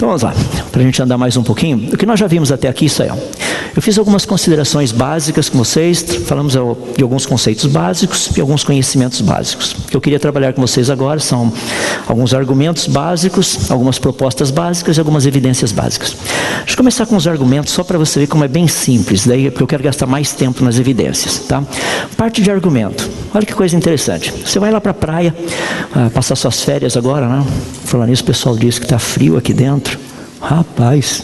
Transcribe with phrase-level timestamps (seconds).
[0.00, 0.32] Então vamos lá,
[0.72, 1.90] para a gente andar mais um pouquinho.
[1.92, 2.86] O que nós já vimos até aqui.
[3.12, 3.49] Ó.
[3.80, 9.22] Eu fiz algumas considerações básicas com vocês, falamos de alguns conceitos básicos e alguns conhecimentos
[9.22, 9.72] básicos.
[9.72, 11.50] O que eu queria trabalhar com vocês agora são
[12.06, 16.14] alguns argumentos básicos, algumas propostas básicas e algumas evidências básicas.
[16.58, 19.50] Deixa eu começar com os argumentos só para você ver como é bem simples, daí
[19.50, 21.64] porque eu quero gastar mais tempo nas evidências, tá?
[22.18, 23.08] Parte de argumento.
[23.34, 24.30] Olha que coisa interessante.
[24.44, 25.34] Você vai lá para a praia,
[25.94, 27.46] ah, passar suas férias agora, né?
[27.86, 29.98] Falando nisso, o pessoal disse que está frio aqui dentro.
[30.38, 31.22] Rapaz,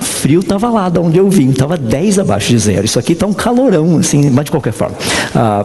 [0.00, 2.84] frio estava lá de onde eu vim, estava 10 abaixo de zero.
[2.84, 4.96] Isso aqui está um calorão, assim, mas de qualquer forma.
[5.34, 5.64] Ah,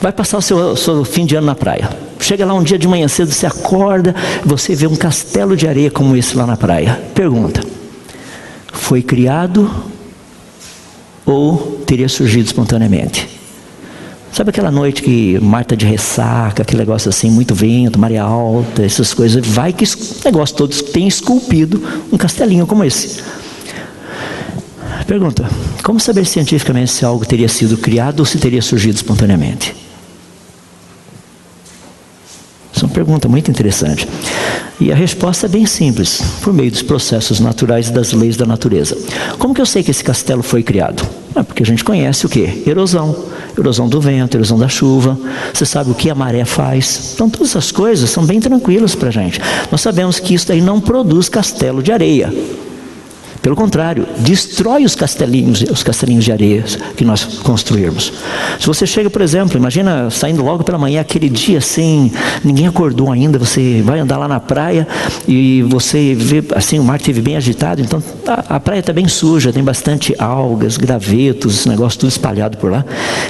[0.00, 1.88] vai passar o seu, seu, fim de ano na praia.
[2.18, 5.90] Chega lá um dia de manhã cedo, você acorda, você vê um castelo de areia
[5.90, 7.00] como esse lá na praia.
[7.14, 7.60] Pergunta:
[8.72, 9.70] foi criado
[11.24, 13.28] ou teria surgido espontaneamente?
[14.34, 19.14] Sabe aquela noite que Marta de ressaca, aquele negócio assim, muito vento, maré alta, essas
[19.14, 19.84] coisas, vai que
[20.24, 23.22] negócio todos tem esculpido um castelinho como esse.
[25.06, 25.48] Pergunta:
[25.84, 29.72] como saber cientificamente se algo teria sido criado ou se teria surgido espontaneamente?
[32.74, 34.08] Essa é uma pergunta muito interessante.
[34.80, 38.44] E a resposta é bem simples, por meio dos processos naturais e das leis da
[38.44, 38.98] natureza.
[39.38, 41.06] Como que eu sei que esse castelo foi criado?
[41.36, 42.64] É porque a gente conhece o que?
[42.66, 43.32] Erosão.
[43.56, 45.18] Erosão do vento, erosão da chuva.
[45.52, 47.12] Você sabe o que a maré faz.
[47.14, 49.40] Então todas essas coisas são bem tranquilas para a gente.
[49.70, 52.32] Nós sabemos que isso aí não produz castelo de areia.
[53.44, 56.64] Pelo contrário, destrói os castelinhos, os castelinhos de areia
[56.96, 58.10] que nós construirmos.
[58.58, 62.10] Se você chega, por exemplo, imagina saindo logo pela manhã, aquele dia assim,
[62.42, 64.88] ninguém acordou ainda, você vai andar lá na praia
[65.28, 69.06] e você vê assim, o mar esteve bem agitado, então a, a praia está bem
[69.06, 72.82] suja, tem bastante algas, gravetos, esse negócio tudo espalhado por lá.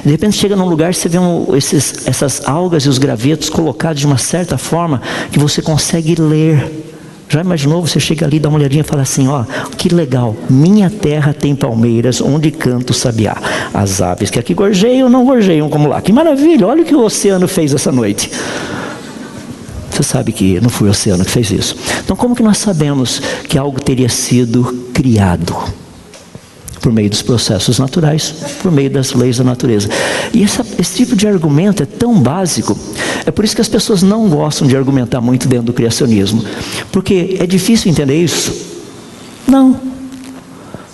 [0.04, 3.98] De repente chega num lugar, você vê um, esses, essas algas e os gravetos colocados
[3.98, 6.93] de uma certa forma que você consegue ler
[7.34, 7.84] já imaginou?
[7.84, 9.44] Você chega ali, dá uma olhadinha e fala assim: ó,
[9.76, 13.36] que legal, minha terra tem palmeiras onde canta o sabiá.
[13.72, 16.00] As aves que aqui gorjeiam não gorjeiam como lá.
[16.00, 18.30] Que maravilha, olha o que o oceano fez essa noite.
[19.90, 21.76] Você sabe que não foi o oceano que fez isso.
[22.04, 25.56] Então, como que nós sabemos que algo teria sido criado?
[26.84, 29.88] Por meio dos processos naturais, por meio das leis da natureza.
[30.34, 32.78] E essa, esse tipo de argumento é tão básico,
[33.24, 36.44] é por isso que as pessoas não gostam de argumentar muito dentro do criacionismo,
[36.92, 38.54] porque é difícil entender isso.
[39.48, 39.80] Não.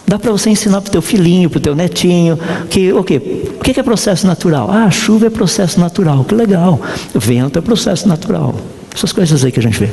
[0.06, 3.48] Dá para você ensinar para o teu filhinho, para o teu netinho, que o quê?
[3.58, 4.70] O que é processo natural?
[4.70, 6.80] Ah, chuva é processo natural, que legal.
[7.12, 8.54] Vento é processo natural.
[8.94, 9.88] Essas coisas aí que a gente vê.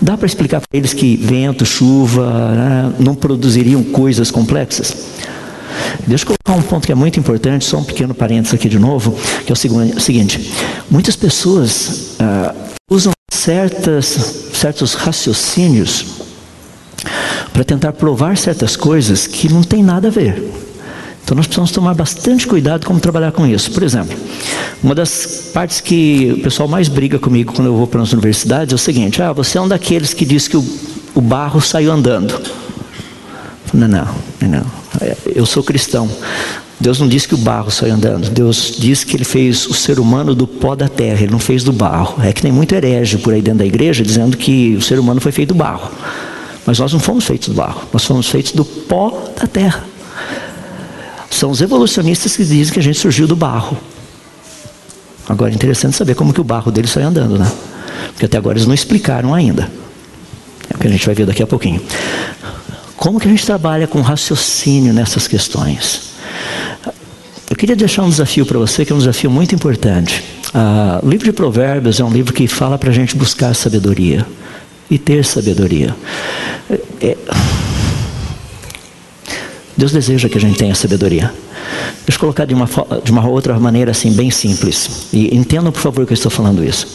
[0.00, 4.96] Dá para explicar para eles que vento, chuva né, não produziriam coisas complexas?
[6.06, 8.78] Deixa eu colocar um ponto que é muito importante, só um pequeno parênteses aqui de
[8.78, 10.52] novo, que é o seguinte:
[10.90, 12.54] muitas pessoas ah,
[12.90, 14.06] usam certas,
[14.52, 16.06] certos raciocínios
[17.52, 20.50] para tentar provar certas coisas que não tem nada a ver.
[21.24, 23.70] Então nós precisamos tomar bastante cuidado como trabalhar com isso.
[23.70, 24.16] Por exemplo,
[24.82, 28.72] uma das partes que o pessoal mais briga comigo quando eu vou para as universidades
[28.72, 30.64] é o seguinte: ah, você é um daqueles que diz que o,
[31.14, 32.40] o barro saiu andando.
[33.72, 34.08] Não, não,
[34.40, 34.66] não.
[35.34, 36.10] Eu sou cristão.
[36.80, 38.30] Deus não disse que o barro saiu andando.
[38.30, 41.62] Deus disse que ele fez o ser humano do pó da terra, ele não fez
[41.62, 42.22] do barro.
[42.24, 45.20] É que tem muito herege por aí dentro da igreja dizendo que o ser humano
[45.20, 45.90] foi feito do barro.
[46.64, 49.84] Mas nós não fomos feitos do barro, nós fomos feitos do pó da terra.
[51.30, 53.76] São os evolucionistas que dizem que a gente surgiu do barro.
[55.28, 57.50] Agora é interessante saber como que o barro dele sai andando, né?
[58.08, 59.70] Porque até agora eles não explicaram ainda.
[60.68, 61.80] É o que a gente vai ver daqui a pouquinho.
[63.00, 66.10] Como que a gente trabalha com raciocínio nessas questões?
[67.48, 70.22] Eu queria deixar um desafio para você, que é um desafio muito importante.
[70.52, 74.26] Ah, o livro de Provérbios é um livro que fala para a gente buscar sabedoria
[74.90, 75.96] e ter sabedoria.
[76.68, 77.16] É, é...
[79.74, 81.32] Deus deseja que a gente tenha sabedoria.
[82.04, 82.68] Deixa eu colocar de uma,
[83.02, 85.08] de uma outra maneira assim, bem simples.
[85.10, 86.86] E entendam, por favor, que eu estou falando isso.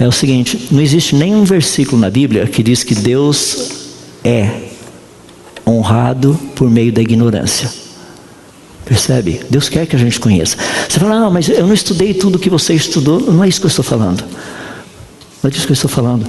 [0.00, 3.70] É o seguinte: não existe nenhum versículo na Bíblia que diz que Deus
[4.24, 4.65] é
[5.66, 7.68] honrado por meio da ignorância.
[8.84, 9.40] Percebe?
[9.50, 10.56] Deus quer que a gente conheça.
[10.88, 13.20] Você fala, não, mas eu não estudei tudo que você estudou.
[13.20, 14.22] Não é isso que eu estou falando.
[15.42, 16.24] Não é disso que eu estou falando.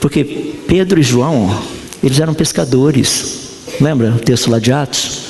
[0.00, 0.22] Porque
[0.68, 1.58] Pedro e João,
[2.02, 3.40] eles eram pescadores.
[3.80, 5.22] Lembra o texto lá de Atos?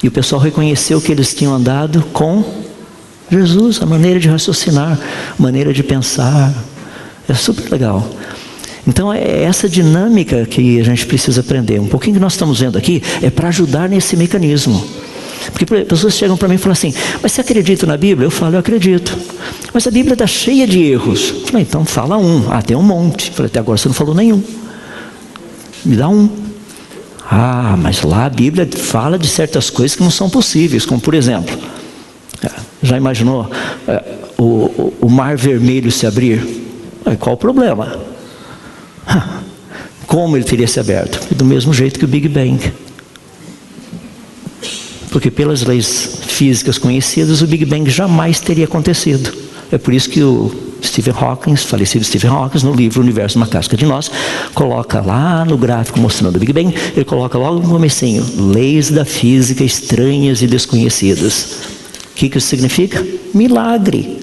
[0.00, 2.44] E o pessoal reconheceu que eles tinham andado com
[3.30, 4.98] Jesus, a maneira de raciocinar,
[5.38, 6.52] maneira de pensar.
[7.28, 8.08] É super legal.
[8.86, 11.80] Então é essa dinâmica que a gente precisa aprender.
[11.80, 14.84] Um pouquinho que nós estamos vendo aqui é para ajudar nesse mecanismo.
[15.50, 18.26] Porque pessoas chegam para mim e falam assim: Mas você acredita na Bíblia?
[18.26, 19.16] Eu falo: Eu acredito.
[19.72, 21.30] Mas a Bíblia está cheia de erros.
[21.30, 22.50] Eu falei: Então fala um.
[22.50, 23.28] Ah, tem um monte.
[23.28, 24.42] Eu falei: Até agora você não falou nenhum.
[25.84, 26.28] Me dá um.
[27.30, 31.14] Ah, mas lá a Bíblia fala de certas coisas que não são possíveis, como por
[31.14, 31.56] exemplo,
[32.44, 32.50] é,
[32.82, 33.50] já imaginou
[33.88, 34.04] é,
[34.38, 36.46] o, o mar vermelho se abrir?
[37.18, 38.11] Qual o problema?
[40.06, 41.34] Como ele teria se aberto?
[41.34, 42.72] Do mesmo jeito que o Big Bang.
[45.10, 49.32] Porque pelas leis físicas conhecidas, o Big Bang jamais teria acontecido.
[49.70, 50.50] É por isso que o
[50.82, 54.10] Stephen Hawking, falecido Stephen Hawking, no livro Universo Uma Casca de Nós,
[54.54, 59.04] coloca lá no gráfico mostrando o Big Bang, ele coloca logo no comecinho, leis da
[59.04, 61.46] física estranhas e desconhecidas.
[62.10, 63.04] O que, que isso significa?
[63.32, 64.20] Milagre.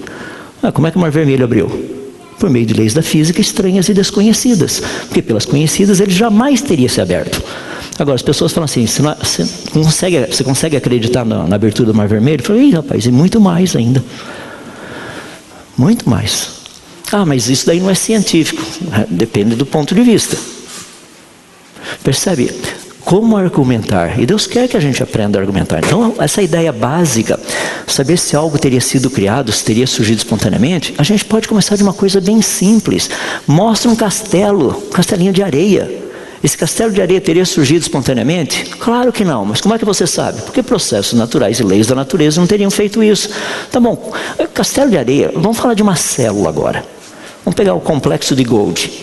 [0.62, 1.99] Ah, como é que o Mar Vermelho abriu?
[2.40, 4.82] Por meio de leis da física estranhas e desconhecidas.
[5.06, 7.40] Porque pelas conhecidas ele jamais teria se aberto.
[7.98, 11.92] Agora, as pessoas falam assim: você, não, você consegue, você consegue acreditar na, na abertura
[11.92, 12.40] do Mar Vermelho?
[12.40, 14.02] Eu falei, Ih, rapaz, e muito mais ainda.
[15.76, 16.48] Muito mais.
[17.12, 18.62] Ah, mas isso daí não é científico.
[18.92, 20.36] É, depende do ponto de vista.
[22.02, 22.50] Percebe?
[23.10, 24.20] Como argumentar?
[24.20, 25.80] E Deus quer que a gente aprenda a argumentar.
[25.84, 27.40] Então, essa ideia básica,
[27.84, 31.82] saber se algo teria sido criado, se teria surgido espontaneamente, a gente pode começar de
[31.82, 33.10] uma coisa bem simples.
[33.48, 35.90] Mostra um castelo, um castelinho de areia.
[36.40, 38.66] Esse castelo de areia teria surgido espontaneamente?
[38.78, 40.42] Claro que não, mas como é que você sabe?
[40.42, 43.28] Porque processos naturais e leis da natureza não teriam feito isso.
[43.72, 44.12] Tá bom,
[44.54, 46.84] castelo de areia, vamos falar de uma célula agora.
[47.44, 49.02] Vamos pegar o complexo de Gold,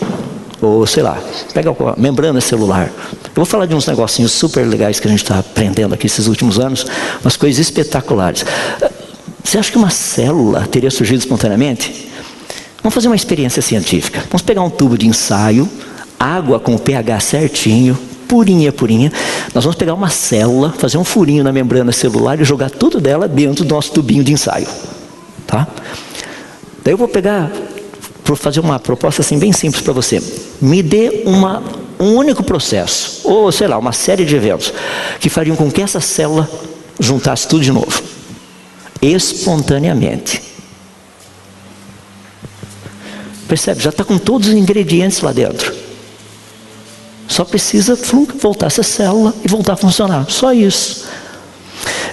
[0.60, 1.18] ou sei lá,
[1.54, 2.90] pega a membrana celular.
[3.24, 6.26] Eu vou falar de uns negocinhos super legais que a gente está aprendendo aqui esses
[6.26, 6.86] últimos anos,
[7.22, 8.44] umas coisas espetaculares.
[9.44, 12.08] Você acha que uma célula teria surgido espontaneamente?
[12.82, 14.20] Vamos fazer uma experiência científica.
[14.28, 15.68] Vamos pegar um tubo de ensaio
[16.18, 17.96] água com o pH certinho,
[18.26, 19.12] purinha, purinha.
[19.54, 23.28] Nós vamos pegar uma célula, fazer um furinho na membrana celular e jogar tudo dela
[23.28, 24.66] dentro do nosso tubinho de ensaio.
[25.46, 25.66] Tá?
[26.84, 27.50] Daí eu vou pegar,
[28.28, 30.22] vou fazer uma proposta assim bem simples para você.
[30.60, 31.62] Me dê uma,
[31.98, 34.72] um único processo, ou sei lá, uma série de eventos,
[35.18, 36.48] que fariam com que essa célula
[37.00, 38.02] juntasse tudo de novo.
[39.00, 40.42] Espontaneamente.
[43.48, 43.82] Percebe?
[43.82, 45.74] Já está com todos os ingredientes lá dentro.
[47.26, 47.96] Só precisa
[48.40, 50.26] voltar essa célula e voltar a funcionar.
[50.28, 51.06] Só isso.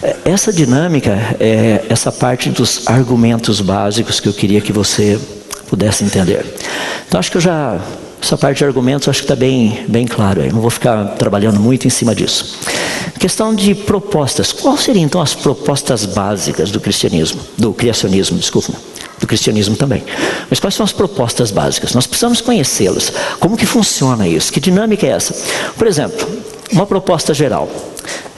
[0.01, 5.19] É, essa dinâmica é essa parte dos argumentos básicos que eu queria que você
[5.67, 6.45] pudesse entender.
[7.07, 7.79] Então acho que eu já
[8.21, 10.51] essa parte de argumentos acho que está bem, bem claro aí.
[10.51, 12.57] Não vou ficar trabalhando muito em cima disso.
[13.19, 14.51] Questão de propostas.
[14.51, 18.73] Quais seriam então as propostas básicas do cristianismo, do criacionismo, desculpa?
[19.19, 20.03] do cristianismo também.
[20.49, 21.93] Mas quais são as propostas básicas?
[21.93, 23.13] Nós precisamos conhecê-las.
[23.39, 24.51] Como que funciona isso?
[24.51, 25.33] Que dinâmica é essa?
[25.77, 26.27] Por exemplo,
[26.71, 27.69] uma proposta geral.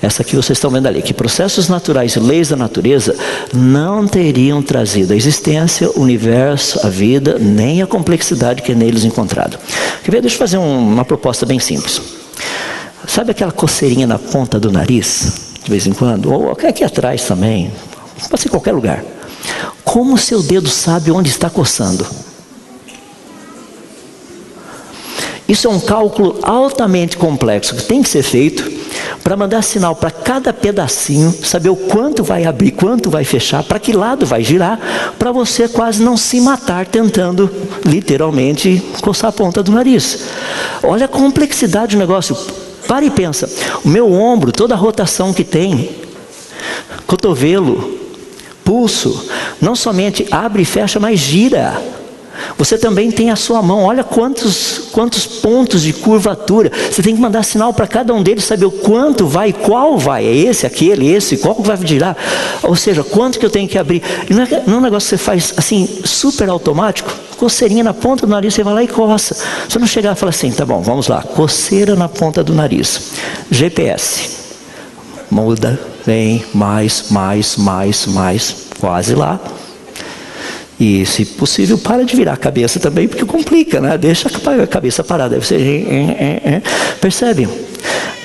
[0.02, 3.16] Essa que vocês estão vendo ali, que processos naturais e leis da natureza
[3.54, 9.04] não teriam trazido a existência, o universo, a vida, nem a complexidade que é neles
[9.04, 9.58] encontrado.
[10.04, 10.22] Quer ver?
[10.22, 12.02] Deixa eu fazer um, uma proposta bem simples.
[13.08, 16.31] Sabe aquela coceirinha na ponta do nariz, de vez em quando?
[16.31, 17.72] Ou aqui atrás também,
[18.30, 19.04] pode ser em qualquer lugar.
[19.84, 22.06] Como o seu dedo sabe onde está coçando?
[25.48, 28.77] Isso é um cálculo altamente complexo que tem que ser feito
[29.28, 33.78] para mandar sinal para cada pedacinho, saber o quanto vai abrir, quanto vai fechar, para
[33.78, 34.80] que lado vai girar,
[35.20, 37.52] para você quase não se matar tentando,
[37.86, 40.28] literalmente, coçar a ponta do nariz.
[40.82, 42.38] Olha a complexidade do negócio.
[42.88, 43.50] Para e pensa:
[43.84, 45.90] o meu ombro, toda a rotação que tem,
[47.06, 48.00] cotovelo,
[48.64, 49.30] pulso,
[49.60, 51.96] não somente abre e fecha, mas gira.
[52.58, 56.72] Você também tem a sua mão, olha quantos, quantos pontos de curvatura.
[56.92, 60.26] Você tem que mandar sinal para cada um deles, saber o quanto vai, qual vai.
[60.26, 62.16] É esse, aquele, esse, qual vai girar.
[62.64, 64.02] Ou seja, quanto que eu tenho que abrir.
[64.30, 67.12] Não é, não é um negócio que você faz assim, super automático.
[67.38, 69.36] Coceirinha na ponta do nariz, você vai lá e coça.
[69.68, 71.22] Você não chegar e falar assim, tá bom, vamos lá.
[71.22, 73.12] Coceira na ponta do nariz.
[73.52, 74.38] GPS.
[75.30, 79.38] Muda vem mais, mais, mais, mais, quase lá.
[80.80, 83.98] E, se possível, para de virar a cabeça também, porque complica, né?
[83.98, 85.36] Deixa a cabeça parada.
[85.36, 85.86] Deve ser.
[87.02, 87.48] Percebe?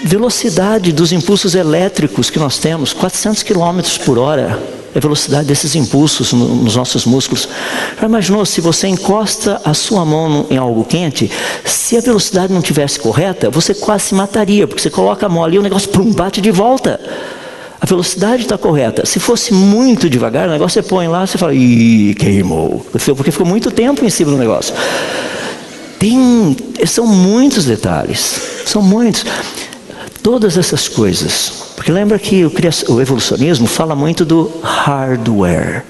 [0.04, 4.58] Velocidade dos impulsos elétricos que nós temos, 400 km por hora.
[4.94, 7.48] É a velocidade desses impulsos nos nossos músculos.
[7.98, 11.30] Já imaginou se você encosta a sua mão em algo quente?
[11.64, 15.42] Se a velocidade não tivesse correta, você quase se mataria, porque você coloca a mão
[15.42, 17.00] ali e o negócio pum, bate de volta.
[17.82, 19.04] A velocidade está correta.
[19.04, 22.86] Se fosse muito devagar, o negócio você põe lá, você fala, ih, queimou.
[22.92, 24.72] Porque ficou muito tempo em cima do negócio.
[25.98, 28.40] Tem, são muitos detalhes.
[28.64, 29.24] São muitos.
[30.22, 31.72] Todas essas coisas.
[31.74, 32.52] Porque lembra que o,
[32.88, 35.82] o evolucionismo fala muito do hardware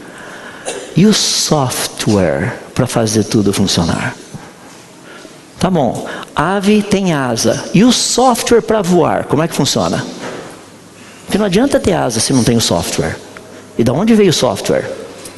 [0.96, 4.16] e o software para fazer tudo funcionar.
[5.58, 6.06] Tá bom.
[6.34, 7.62] ave tem asa.
[7.74, 10.02] E o software para voar, como é que funciona?
[11.32, 13.16] Porque não adianta ter asa se não tem o software.
[13.78, 14.84] E da onde veio o software?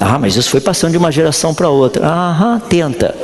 [0.00, 2.04] Ah, mas isso foi passando de uma geração para outra.
[2.04, 3.14] Aham, tenta.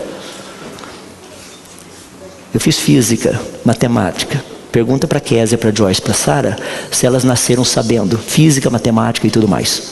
[2.55, 4.41] Eu fiz física, matemática.
[4.71, 6.57] Pergunta para Késia, para Joyce, para Sara,
[6.93, 9.91] se elas nasceram sabendo física, matemática e tudo mais.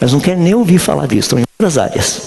[0.00, 2.22] Elas não querem nem ouvir falar disso, estão em outras áreas.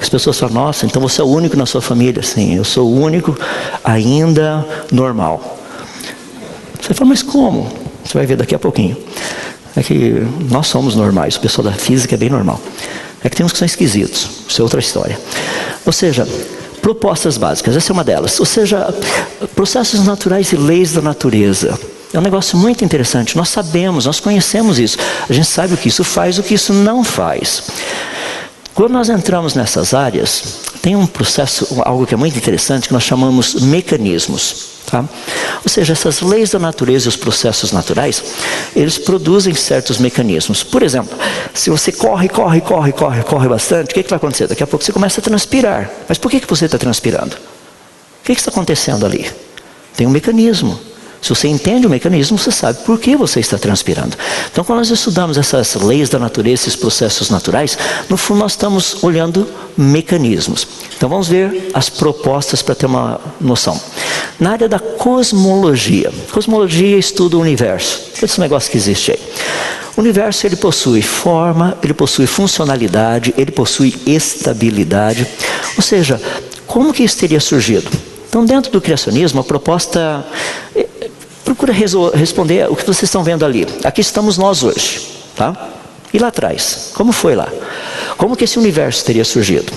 [0.00, 2.22] As pessoas falam, nossa, então você é o único na sua família.
[2.22, 3.36] Sim, eu sou o único
[3.82, 5.58] ainda normal.
[6.80, 7.81] Você fala, mas como?
[8.04, 8.96] Você vai ver daqui a pouquinho.
[9.74, 12.60] É que nós somos normais, o pessoal da física é bem normal.
[13.24, 15.18] É que tem uns que são esquisitos, isso é outra história.
[15.86, 16.26] Ou seja,
[16.82, 18.38] propostas básicas, essa é uma delas.
[18.40, 18.92] Ou seja,
[19.54, 21.78] processos naturais e leis da natureza.
[22.12, 23.36] É um negócio muito interessante.
[23.36, 24.98] Nós sabemos, nós conhecemos isso.
[25.28, 27.62] A gente sabe o que isso faz, o que isso não faz.
[28.74, 30.42] Quando nós entramos nessas áreas,
[30.82, 34.81] tem um processo, algo que é muito interessante, que nós chamamos mecanismos.
[34.92, 35.02] Tá?
[35.64, 38.22] Ou seja, essas leis da natureza e os processos naturais,
[38.76, 40.62] eles produzem certos mecanismos.
[40.62, 41.18] Por exemplo,
[41.54, 44.46] se você corre, corre, corre, corre, corre bastante, o que, que vai acontecer?
[44.46, 45.90] Daqui a pouco você começa a transpirar.
[46.06, 47.36] Mas por que, que você está transpirando?
[47.36, 49.30] O que, que está acontecendo ali?
[49.96, 50.78] Tem um mecanismo.
[51.22, 54.16] Se você entende o mecanismo, você sabe por que você está transpirando.
[54.50, 59.04] Então, quando nós estudamos essas leis da natureza, esses processos naturais, no fundo nós estamos
[59.04, 60.66] olhando mecanismos.
[60.96, 63.80] Então, vamos ver as propostas para ter uma noção.
[64.40, 68.02] Na área da cosmologia, cosmologia estuda o universo.
[68.20, 69.20] Esse negócio que existe aí.
[69.96, 75.24] O universo ele possui forma, ele possui funcionalidade, ele possui estabilidade.
[75.76, 76.20] Ou seja,
[76.66, 77.88] como que isso teria surgido?
[78.28, 80.26] Então, dentro do criacionismo, a proposta
[81.62, 81.72] procura
[82.16, 83.66] responder o que vocês estão vendo ali.
[83.84, 85.00] Aqui estamos nós hoje,
[85.36, 85.56] tá?
[86.12, 87.48] E lá atrás, como foi lá?
[88.16, 89.72] Como que esse universo teria surgido?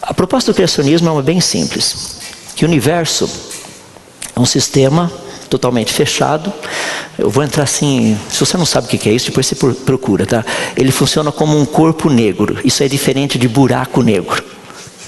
[0.00, 2.20] A proposta do criacionismo é uma bem simples.
[2.54, 3.28] Que o universo
[4.34, 5.10] é um sistema
[5.48, 6.52] totalmente fechado.
[7.18, 10.24] Eu vou entrar assim, se você não sabe o que é isso, depois você procura,
[10.24, 10.44] tá?
[10.76, 12.58] Ele funciona como um corpo negro.
[12.64, 14.42] Isso é diferente de buraco negro.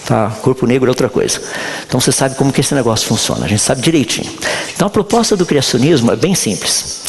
[0.07, 0.31] Tá?
[0.43, 1.41] Corpo negro é outra coisa.
[1.87, 4.31] Então você sabe como que esse negócio funciona, a gente sabe direitinho.
[4.75, 7.03] Então a proposta do criacionismo é bem simples.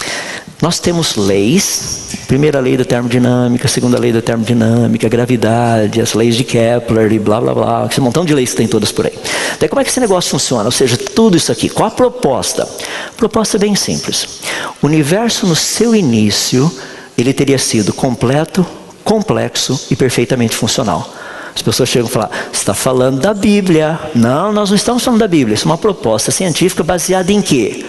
[0.61, 6.45] Nós temos leis, primeira lei da termodinâmica, segunda lei da termodinâmica, gravidade, as leis de
[6.45, 9.13] Kepler e blá blá blá, esse montão de leis que tem todas por aí.
[9.59, 10.63] Daí como é que esse negócio funciona?
[10.63, 11.67] Ou seja, tudo isso aqui.
[11.67, 12.63] Qual a proposta?
[12.63, 14.39] A proposta é bem simples.
[14.81, 16.71] O universo no seu início,
[17.17, 18.65] ele teria sido completo,
[19.03, 21.13] complexo e perfeitamente funcional.
[21.55, 23.99] As pessoas chegam e falam: você está falando da Bíblia.
[24.15, 25.55] Não, nós não estamos falando da Bíblia.
[25.55, 27.85] Isso é uma proposta científica baseada em quê?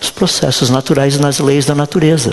[0.00, 2.32] Os processos naturais e nas leis da natureza.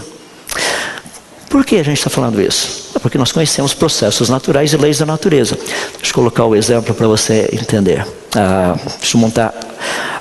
[1.50, 2.91] Por que a gente está falando isso?
[2.95, 5.57] É porque nós conhecemos processos naturais e leis da natureza.
[5.98, 8.05] Deixa eu colocar o exemplo para você entender.
[8.36, 9.53] Ah, deixa eu montar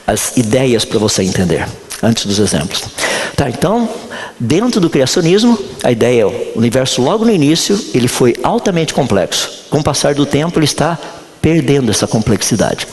[0.07, 1.67] as ideias para você entender,
[2.05, 2.85] antes dos exemplos.
[3.37, 3.89] Tá, então,
[4.39, 9.65] dentro do criacionismo, a ideia é o universo logo no início, ele foi altamente complexo.
[9.71, 10.99] Com o passar do tempo, ele está
[11.41, 12.87] perdendo essa complexidade.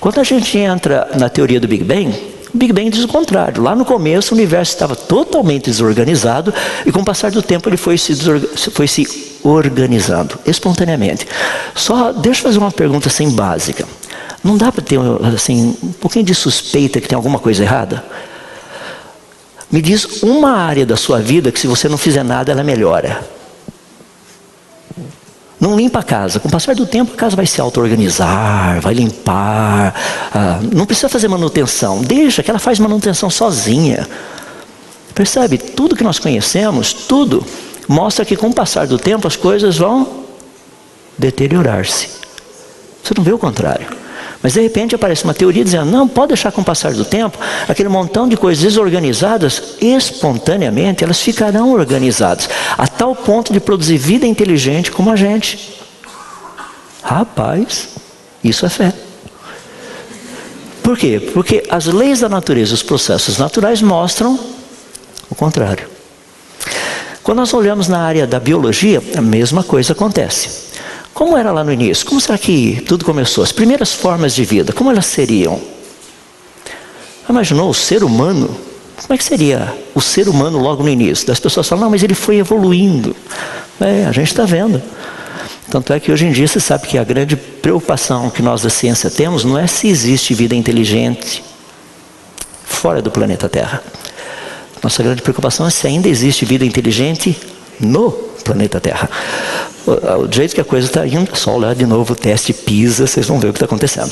[0.00, 2.12] Quando a gente entra na teoria do Big Bang,
[2.52, 3.62] o Big Bang diz o contrário.
[3.62, 6.54] Lá no começo, o universo estava totalmente desorganizado
[6.86, 8.14] e com o passar do tempo ele foi se,
[8.70, 11.26] foi se organizando espontaneamente.
[11.74, 13.86] Só deixa eu fazer uma pergunta assim básica.
[14.42, 14.98] Não dá para ter
[15.34, 18.04] assim, um pouquinho de suspeita que tem alguma coisa errada?
[19.70, 23.26] Me diz uma área da sua vida que se você não fizer nada, ela melhora.
[25.60, 26.38] Não limpa a casa.
[26.38, 29.94] Com o passar do tempo, a casa vai se auto-organizar, vai limpar.
[30.32, 32.02] Ah, não precisa fazer manutenção.
[32.02, 34.06] Deixa que ela faz manutenção sozinha.
[35.14, 35.56] Percebe?
[35.56, 37.44] Tudo que nós conhecemos, tudo,
[37.88, 40.24] mostra que com o passar do tempo as coisas vão
[41.16, 42.08] deteriorar-se.
[43.02, 44.03] Você não vê o contrário.
[44.44, 47.38] Mas de repente aparece uma teoria dizendo: não, pode deixar com o passar do tempo,
[47.66, 52.46] aquele montão de coisas desorganizadas, espontaneamente elas ficarão organizadas,
[52.76, 55.80] a tal ponto de produzir vida inteligente como a gente.
[57.02, 57.88] Rapaz,
[58.44, 58.92] isso é fé.
[60.82, 61.18] Por quê?
[61.32, 64.38] Porque as leis da natureza, os processos naturais mostram
[65.30, 65.88] o contrário.
[67.22, 70.73] Quando nós olhamos na área da biologia, a mesma coisa acontece.
[71.14, 72.04] Como era lá no início?
[72.04, 73.44] Como será que tudo começou?
[73.44, 75.60] As primeiras formas de vida, como elas seriam?
[77.28, 78.54] Imaginou o ser humano?
[79.00, 81.26] Como é que seria o ser humano logo no início?
[81.26, 83.14] Das pessoas falam, não, mas ele foi evoluindo.
[83.80, 84.82] É, a gente está vendo.
[85.70, 88.70] Tanto é que hoje em dia você sabe que a grande preocupação que nós da
[88.70, 91.42] ciência temos não é se existe vida inteligente
[92.64, 93.82] fora do planeta Terra.
[94.82, 97.36] Nossa grande preocupação é se ainda existe vida inteligente
[97.80, 99.10] no planeta Terra.
[99.86, 103.06] O, jeito que a coisa está indo, é só olhar de novo o teste PISA,
[103.06, 104.10] vocês vão ver o que está acontecendo.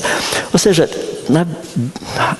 [0.52, 0.88] Ou seja,
[1.28, 1.46] na,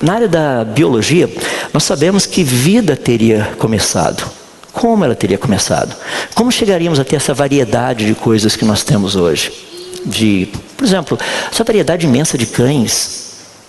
[0.01, 1.29] na área da biologia,
[1.73, 4.23] nós sabemos que vida teria começado.
[4.71, 5.95] Como ela teria começado?
[6.33, 9.51] Como chegaríamos a ter essa variedade de coisas que nós temos hoje?
[10.05, 11.17] De, por exemplo,
[11.51, 13.22] essa variedade imensa de cães,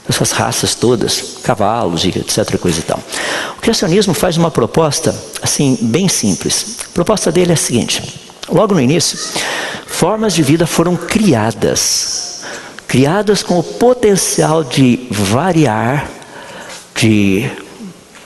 [0.09, 2.59] essas raças todas, cavalos etc.
[2.59, 3.01] Coisa e tal.
[3.57, 6.77] O criacionismo faz uma proposta assim bem simples.
[6.87, 8.03] A proposta dele é a seguinte:
[8.49, 9.19] logo no início,
[9.87, 12.43] formas de vida foram criadas,
[12.87, 16.09] criadas com o potencial de variar,
[16.95, 17.51] de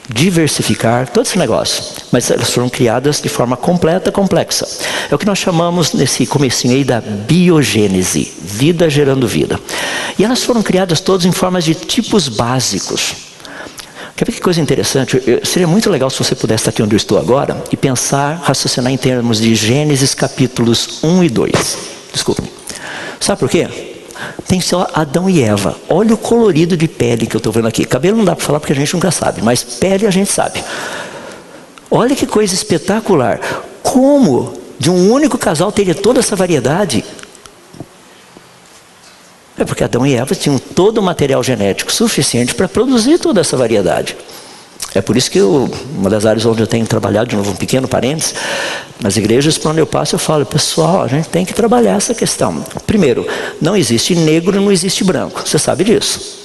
[0.09, 4.67] diversificar todo esse negócio, mas elas foram criadas de forma completa, complexa.
[5.11, 9.61] É o que nós chamamos nesse comecinho aí da biogênese, vida gerando vida.
[10.19, 13.15] E elas foram criadas todas em formas de tipos básicos.
[14.17, 15.23] Quer ver que coisa interessante?
[15.27, 18.41] Eu, seria muito legal se você pudesse estar aqui onde eu estou agora e pensar,
[18.43, 21.79] raciocinar em termos de Gênesis capítulos 1 e 2.
[22.13, 22.43] Desculpe.
[23.21, 23.88] Sabe por quê?
[24.47, 25.77] Tem só Adão e Eva.
[25.89, 27.85] Olha o colorido de pele que eu estou vendo aqui.
[27.85, 30.63] Cabelo não dá para falar porque a gente nunca sabe, mas pele a gente sabe.
[31.91, 33.41] Olha que coisa espetacular.
[33.83, 37.05] Como de um único casal teria toda essa variedade?
[39.59, 43.57] É porque Adão e Eva tinham todo o material genético suficiente para produzir toda essa
[43.57, 44.17] variedade.
[44.95, 47.57] É por isso que eu, uma das áreas onde eu tenho trabalhado, de novo um
[47.57, 48.35] pequeno parênteses,
[49.01, 52.65] nas igrejas onde eu passo eu falo, pessoal, a gente tem que trabalhar essa questão.
[52.87, 53.27] Primeiro,
[53.61, 55.47] não existe negro, não existe branco.
[55.47, 56.39] Você sabe disso.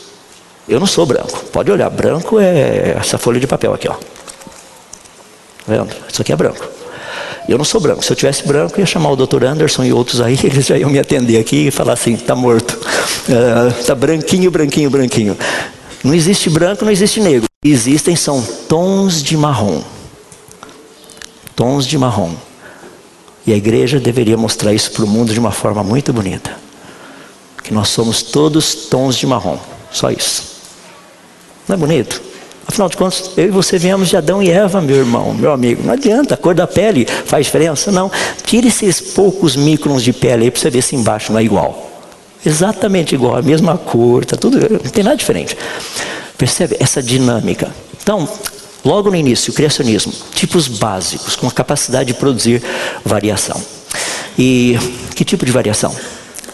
[0.68, 1.44] Eu não sou branco.
[1.52, 3.94] Pode olhar, branco é essa folha de papel aqui, ó.
[3.94, 4.02] Tá
[5.68, 5.90] vendo?
[6.12, 6.66] Isso aqui é branco.
[7.48, 8.04] Eu não sou branco.
[8.04, 9.44] Se eu tivesse branco, eu ia chamar o Dr.
[9.44, 12.78] Anderson e outros aí, eles já iam me atender aqui e falar assim: está morto.
[13.80, 15.38] Está uh, branquinho, branquinho, branquinho.
[16.04, 17.48] Não existe branco, não existe negro.
[17.64, 19.82] Existem são tons de marrom.
[21.56, 22.34] Tons de marrom.
[23.48, 26.58] E a igreja deveria mostrar isso para o mundo de uma forma muito bonita.
[27.64, 29.58] Que nós somos todos tons de marrom.
[29.92, 30.44] Só isso.
[31.68, 32.22] Não é bonito?
[32.68, 35.84] Afinal de contas, eu e você viemos de Adão e Eva, meu irmão, meu amigo.
[35.84, 37.92] Não adianta, a cor da pele faz diferença?
[37.92, 38.12] Não.
[38.46, 41.93] Tire esses poucos microns de pele aí para você ver se embaixo não é igual.
[42.46, 45.58] Exatamente igual, a mesma cor, tá tudo, não tem nada diferente.
[46.38, 47.74] Percebe essa dinâmica?
[48.02, 48.28] Então,
[48.84, 52.62] logo no início, o criacionismo, tipos básicos, com a capacidade de produzir
[53.06, 53.62] variação.
[54.38, 54.78] E
[55.16, 55.96] que tipo de variação?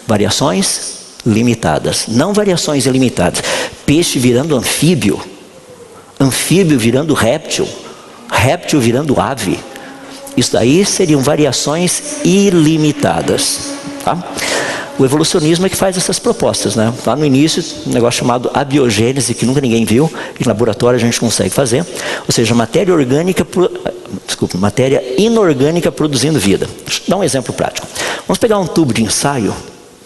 [0.06, 3.42] Variações limitadas, não variações ilimitadas.
[3.86, 5.20] Peixe virando anfíbio,
[6.20, 7.68] anfíbio virando réptil,
[8.30, 9.60] réptil virando ave.
[10.38, 13.74] Isso daí seriam variações ilimitadas.
[14.04, 14.18] Tá?
[15.00, 16.94] O evolucionismo é que faz essas propostas, né?
[17.06, 21.18] Lá no início, um negócio chamado abiogênese, que nunca ninguém viu, em laboratório a gente
[21.18, 21.86] consegue fazer.
[22.28, 23.48] Ou seja, matéria orgânica,
[24.28, 26.68] desculpa, matéria inorgânica produzindo vida.
[26.86, 27.88] Deixa eu dar um exemplo prático.
[28.28, 29.56] Vamos pegar um tubo de ensaio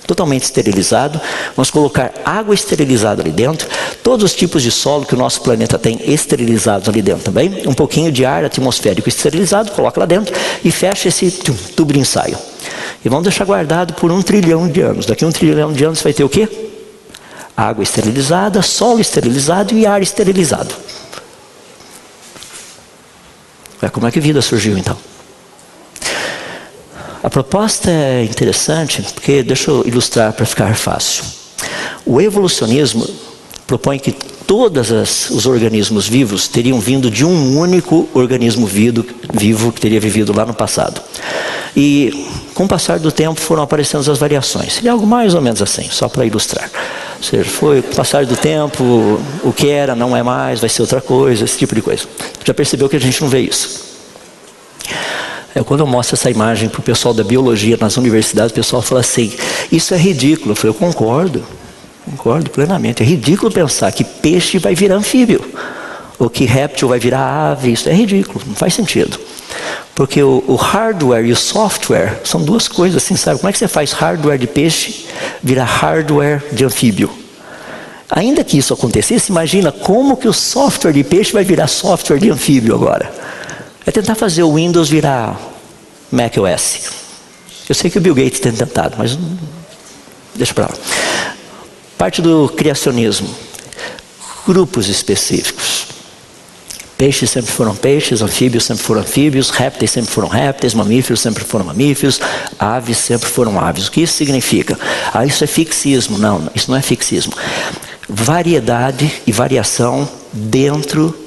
[0.06, 1.20] totalmente esterilizado.
[1.56, 3.68] Vamos colocar água esterilizada ali dentro,
[4.04, 7.74] todos os tipos de solo que o nosso planeta tem esterilizados ali dentro também, um
[7.74, 11.32] pouquinho de ar atmosférico esterilizado, coloca lá dentro e fecha esse
[11.76, 12.38] tubo de ensaio.
[13.04, 15.06] E vamos deixar guardado por um trilhão de anos.
[15.06, 16.48] Daqui a um trilhão de anos vai ter o quê?
[17.56, 20.74] Água esterilizada, solo esterilizado e ar esterilizado.
[23.82, 24.98] É como é que vida surgiu então?
[27.24, 31.24] A proposta é interessante porque, deixa eu ilustrar para ficar fácil.
[32.06, 33.08] O evolucionismo
[33.66, 34.92] propõe que todos
[35.32, 40.46] os organismos vivos teriam vindo de um único organismo vivo, vivo que teria vivido lá
[40.46, 41.02] no passado.
[41.76, 44.74] E com o passar do tempo foram aparecendo as variações.
[44.74, 46.70] Seria algo mais ou menos assim, só para ilustrar.
[47.18, 48.84] Ou seja, foi com o passar do tempo,
[49.44, 52.04] o que era não é mais, vai ser outra coisa, esse tipo de coisa.
[52.44, 53.94] Já percebeu que a gente não vê isso?
[55.56, 58.82] É, quando eu mostro essa imagem para o pessoal da biologia nas universidades, o pessoal
[58.82, 59.32] fala assim:
[59.72, 60.52] Isso é ridículo.
[60.52, 61.44] Eu falei: Eu concordo,
[62.06, 63.04] concordo plenamente.
[63.04, 65.44] É ridículo pensar que peixe vai virar anfíbio,
[66.18, 67.72] ou que réptil vai virar ave.
[67.72, 69.20] Isso é ridículo, não faz sentido.
[69.94, 73.40] Porque o, o, hardware e o software são duas coisas assim, sabe?
[73.40, 75.06] Como é que você faz hardware de peixe
[75.42, 77.12] virar hardware de anfíbio?
[78.10, 82.32] Ainda que isso acontecesse, imagina como que o software de peixe vai virar software de
[82.32, 83.12] anfíbio agora.
[83.86, 85.40] É tentar fazer o Windows virar
[86.12, 86.90] macOS.
[87.68, 89.18] Eu sei que o Bill Gates tem tentado, mas
[90.36, 90.74] deixa para lá.
[91.98, 93.30] Parte do criacionismo.
[94.46, 95.88] Grupos específicos.
[96.98, 101.66] Peixes sempre foram peixes, anfíbios sempre foram anfíbios, répteis sempre foram répteis, mamíferos sempre foram
[101.66, 102.20] mamíferos,
[102.58, 103.88] aves sempre foram aves.
[103.88, 104.80] O que isso significa?
[105.14, 106.18] Ah, isso é fixismo.
[106.18, 107.34] Não, isso não é fixismo.
[108.08, 111.18] Variedade e variação dentro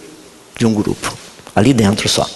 [0.59, 1.26] de um grupo.
[1.57, 2.29] Ali dentro só.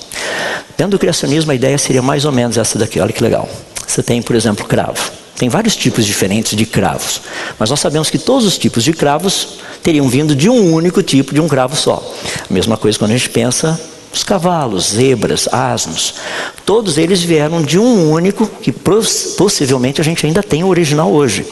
[0.79, 2.99] Dentro do criacionismo, a ideia seria mais ou menos essa daqui.
[2.99, 3.47] Olha que legal.
[3.87, 5.13] você tem, por exemplo, cravo.
[5.37, 7.23] Tem vários tipos diferentes de cravos,
[7.59, 11.33] mas nós sabemos que todos os tipos de cravos teriam vindo de um único tipo,
[11.33, 12.03] de um cravo só.
[12.49, 13.81] A mesma coisa quando a gente pensa
[14.13, 16.15] os cavalos, zebras, asnos,
[16.67, 21.47] todos eles vieram de um único que possivelmente a gente ainda tem o original hoje.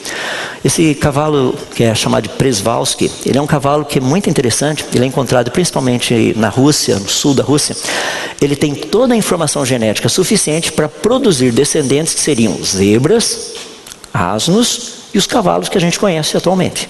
[0.65, 4.85] Esse cavalo que é chamado de Przewalski, ele é um cavalo que é muito interessante,
[4.93, 7.77] ele é encontrado principalmente na Rússia, no sul da Rússia.
[8.41, 13.53] Ele tem toda a informação genética suficiente para produzir descendentes que seriam zebras,
[14.13, 16.89] asnos e os cavalos que a gente conhece atualmente.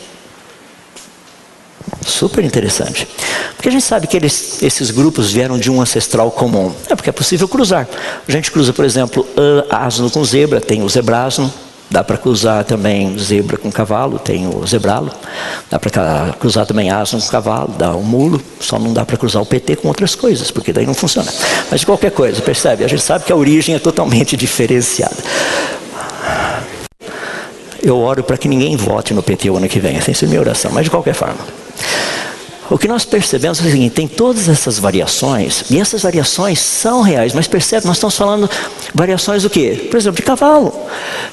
[2.08, 3.06] Super interessante.
[3.54, 6.72] Porque a gente sabe que eles, esses grupos vieram de um ancestral comum.
[6.88, 7.86] É porque é possível cruzar.
[8.26, 9.26] A gente cruza, por exemplo,
[9.70, 11.52] asno com zebra, tem o zebrasno.
[11.90, 15.10] Dá para cruzar também zebra com cavalo, tem o zebralo.
[15.70, 18.42] Dá para cruzar também asno com cavalo, dá o mulo.
[18.60, 21.32] Só não dá para cruzar o PT com outras coisas, porque daí não funciona.
[21.70, 22.84] Mas de qualquer coisa, percebe?
[22.84, 25.16] A gente sabe que a origem é totalmente diferenciada.
[27.82, 30.28] Eu oro para que ninguém vote no PT o ano que vem, essa é a
[30.28, 31.67] minha oração, mas de qualquer forma.
[32.70, 37.00] O que nós percebemos é o seguinte: tem todas essas variações, e essas variações são
[37.00, 38.48] reais, mas percebe, nós estamos falando
[38.94, 39.88] variações do quê?
[39.90, 40.74] Por exemplo, de cavalo.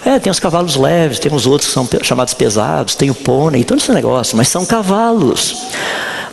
[0.05, 3.63] É, tem os cavalos leves, tem os outros que são chamados pesados, tem o pônei,
[3.63, 5.55] todo esse negócio, mas são cavalos.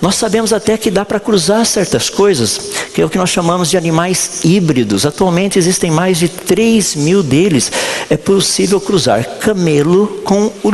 [0.01, 2.59] Nós sabemos até que dá para cruzar certas coisas,
[2.93, 5.07] que é o que nós chamamos de animais híbridos.
[5.07, 7.71] Atualmente existem mais de 3 mil deles.
[8.11, 10.71] É possível cruzar camelo com o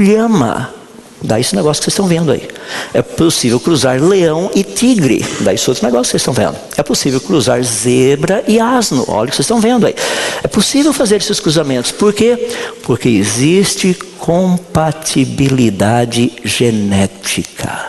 [1.21, 2.49] Dá esse negócio que vocês estão vendo aí.
[2.95, 5.25] É possível cruzar leão e tigre.
[5.41, 6.57] Dá esse outro negócio que vocês estão vendo.
[6.77, 9.05] É possível cruzar zebra e asno.
[9.09, 9.97] Olha o que vocês estão vendo aí.
[10.45, 11.91] É possível fazer esses cruzamentos.
[11.91, 12.49] Por quê?
[12.85, 17.89] Porque existe compatibilidade genética.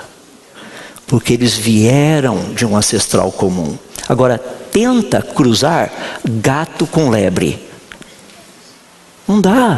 [1.06, 3.78] Porque eles vieram de um ancestral comum.
[4.08, 4.39] Agora,
[4.72, 5.92] tenta cruzar
[6.26, 7.69] gato com lebre.
[9.30, 9.78] Não dá.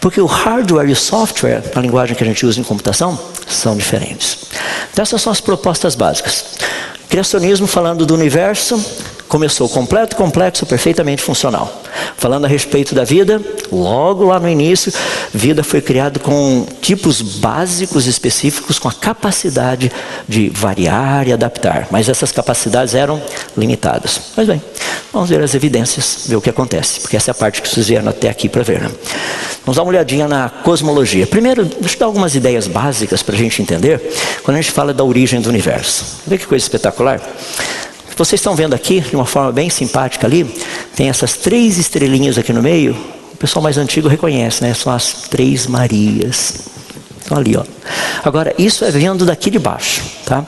[0.00, 3.76] Porque o hardware e o software, a linguagem que a gente usa em computação, são
[3.76, 4.46] diferentes.
[4.90, 6.56] Então, essas são as propostas básicas.
[7.10, 8.82] Criacionismo falando do universo,
[9.28, 11.82] começou completo, complexo, perfeitamente funcional.
[12.16, 14.92] Falando a respeito da vida, logo lá no início,
[15.32, 19.92] vida foi criada com tipos básicos específicos, com a capacidade
[20.26, 21.88] de variar e adaptar.
[21.90, 23.22] Mas essas capacidades eram
[23.56, 24.20] limitadas.
[24.36, 24.62] Mas bem,
[25.12, 27.88] vamos ver as evidências, ver o que acontece, porque essa é a parte que vocês
[27.88, 28.80] vieram até aqui para ver.
[28.80, 28.90] Né?
[29.64, 31.26] Vamos dar uma olhadinha na cosmologia.
[31.26, 34.00] Primeiro, deixa eu dar algumas ideias básicas para a gente entender
[34.42, 36.06] quando a gente fala da origem do universo.
[36.26, 37.20] Vê que coisa espetacular?
[38.18, 40.44] Vocês estão vendo aqui, de uma forma bem simpática ali,
[40.96, 42.96] tem essas três estrelinhas aqui no meio.
[43.32, 44.74] O pessoal mais antigo reconhece, né?
[44.74, 46.54] São as três Marias.
[47.20, 47.62] Estão ali, ó.
[48.24, 50.44] Agora, isso é vendo daqui de baixo, tá?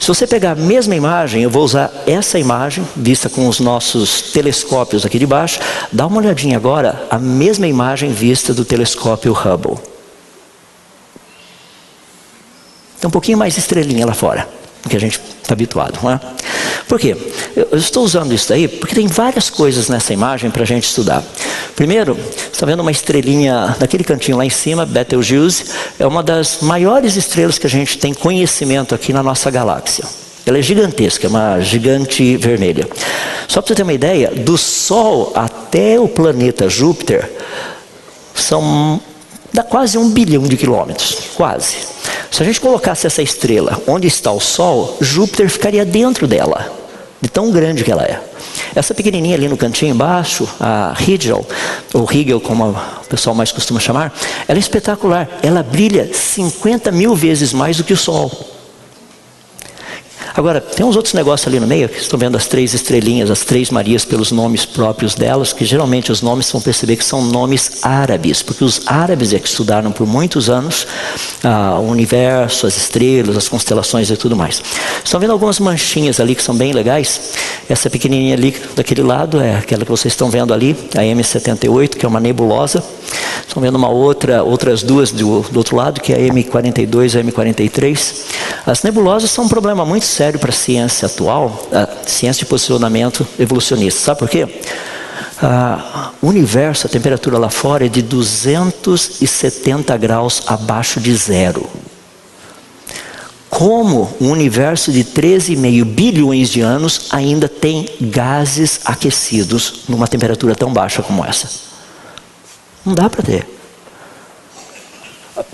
[0.00, 4.32] Se você pegar a mesma imagem, eu vou usar essa imagem, vista com os nossos
[4.32, 5.60] telescópios aqui de baixo.
[5.92, 9.76] Dá uma olhadinha agora, a mesma imagem vista do telescópio Hubble.
[12.98, 14.48] Tem um pouquinho mais estrelinha lá fora,
[14.82, 16.20] do que a gente está habituado, não é?
[16.90, 17.16] Por quê?
[17.54, 21.22] Eu estou usando isso aí porque tem várias coisas nessa imagem para a gente estudar.
[21.76, 22.18] Primeiro,
[22.52, 25.66] está vendo uma estrelinha naquele cantinho lá em cima, Betelgeuse,
[26.00, 30.04] é uma das maiores estrelas que a gente tem conhecimento aqui na nossa galáxia.
[30.44, 32.88] Ela é gigantesca, é uma gigante vermelha.
[33.46, 37.30] Só para você ter uma ideia, do Sol até o planeta Júpiter
[38.34, 39.00] são
[39.52, 41.76] dá quase um bilhão de quilômetros, quase.
[42.32, 46.79] Se a gente colocasse essa estrela onde está o Sol, Júpiter ficaria dentro dela
[47.20, 48.20] de tão grande que ela é.
[48.74, 51.46] Essa pequenininha ali no cantinho embaixo, a Rigel,
[51.92, 54.12] ou Rigel como o pessoal mais costuma chamar,
[54.46, 55.28] ela é espetacular.
[55.42, 58.59] Ela brilha 50 mil vezes mais do que o Sol.
[60.34, 63.40] Agora, tem uns outros negócios ali no meio, que estão vendo as três estrelinhas, as
[63.40, 67.78] três Marias pelos nomes próprios delas, que geralmente os nomes vão perceber que são nomes
[67.82, 70.86] árabes, porque os árabes é que estudaram por muitos anos
[71.42, 74.62] ah, o universo, as estrelas, as constelações e tudo mais.
[75.04, 77.34] Estão vendo algumas manchinhas ali que são bem legais?
[77.68, 82.06] Essa pequenininha ali daquele lado é aquela que vocês estão vendo ali, a M78, que
[82.06, 82.82] é uma nebulosa.
[83.46, 87.18] Estão vendo uma outra, outras duas do, do outro lado, que é a M42 e
[87.18, 88.14] a M43.
[88.64, 93.26] As nebulosas são um problema muito sério para a ciência atual, a ciência de posicionamento
[93.38, 94.00] evolucionista.
[94.00, 94.46] Sabe por quê?
[96.20, 101.66] o universo, a temperatura lá fora é de 270 graus abaixo de zero.
[103.48, 110.72] Como um universo de 13,5 bilhões de anos ainda tem gases aquecidos numa temperatura tão
[110.72, 111.48] baixa como essa?
[112.84, 113.59] Não dá para ter.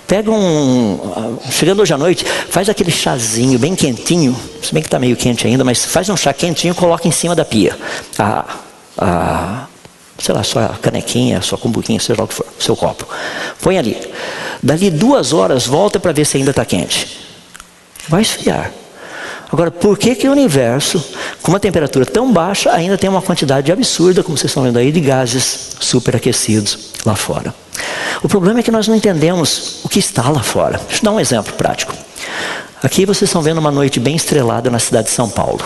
[0.06, 1.38] Pega um.
[1.50, 5.46] Chegando hoje à noite, faz aquele chazinho bem quentinho, se bem que está meio quente
[5.46, 7.76] ainda, mas faz um chá quentinho e coloca em cima da pia.
[8.18, 8.44] A,
[8.96, 9.66] a,
[10.18, 13.06] sei lá, sua canequinha, sua cumbuquinha, seja lá o que for, seu copo.
[13.60, 13.96] Põe ali.
[14.62, 17.08] Dali duas horas, volta para ver se ainda está quente.
[18.08, 18.72] Vai esfriar.
[19.50, 21.02] Agora, por que, que o universo,
[21.40, 24.90] com uma temperatura tão baixa, ainda tem uma quantidade absurda, como vocês estão vendo aí,
[24.90, 27.54] de gases superaquecidos lá fora?
[28.22, 30.80] O problema é que nós não entendemos o que está lá fora.
[30.88, 31.94] Deixa eu dar um exemplo prático.
[32.82, 35.64] Aqui vocês estão vendo uma noite bem estrelada na cidade de São Paulo.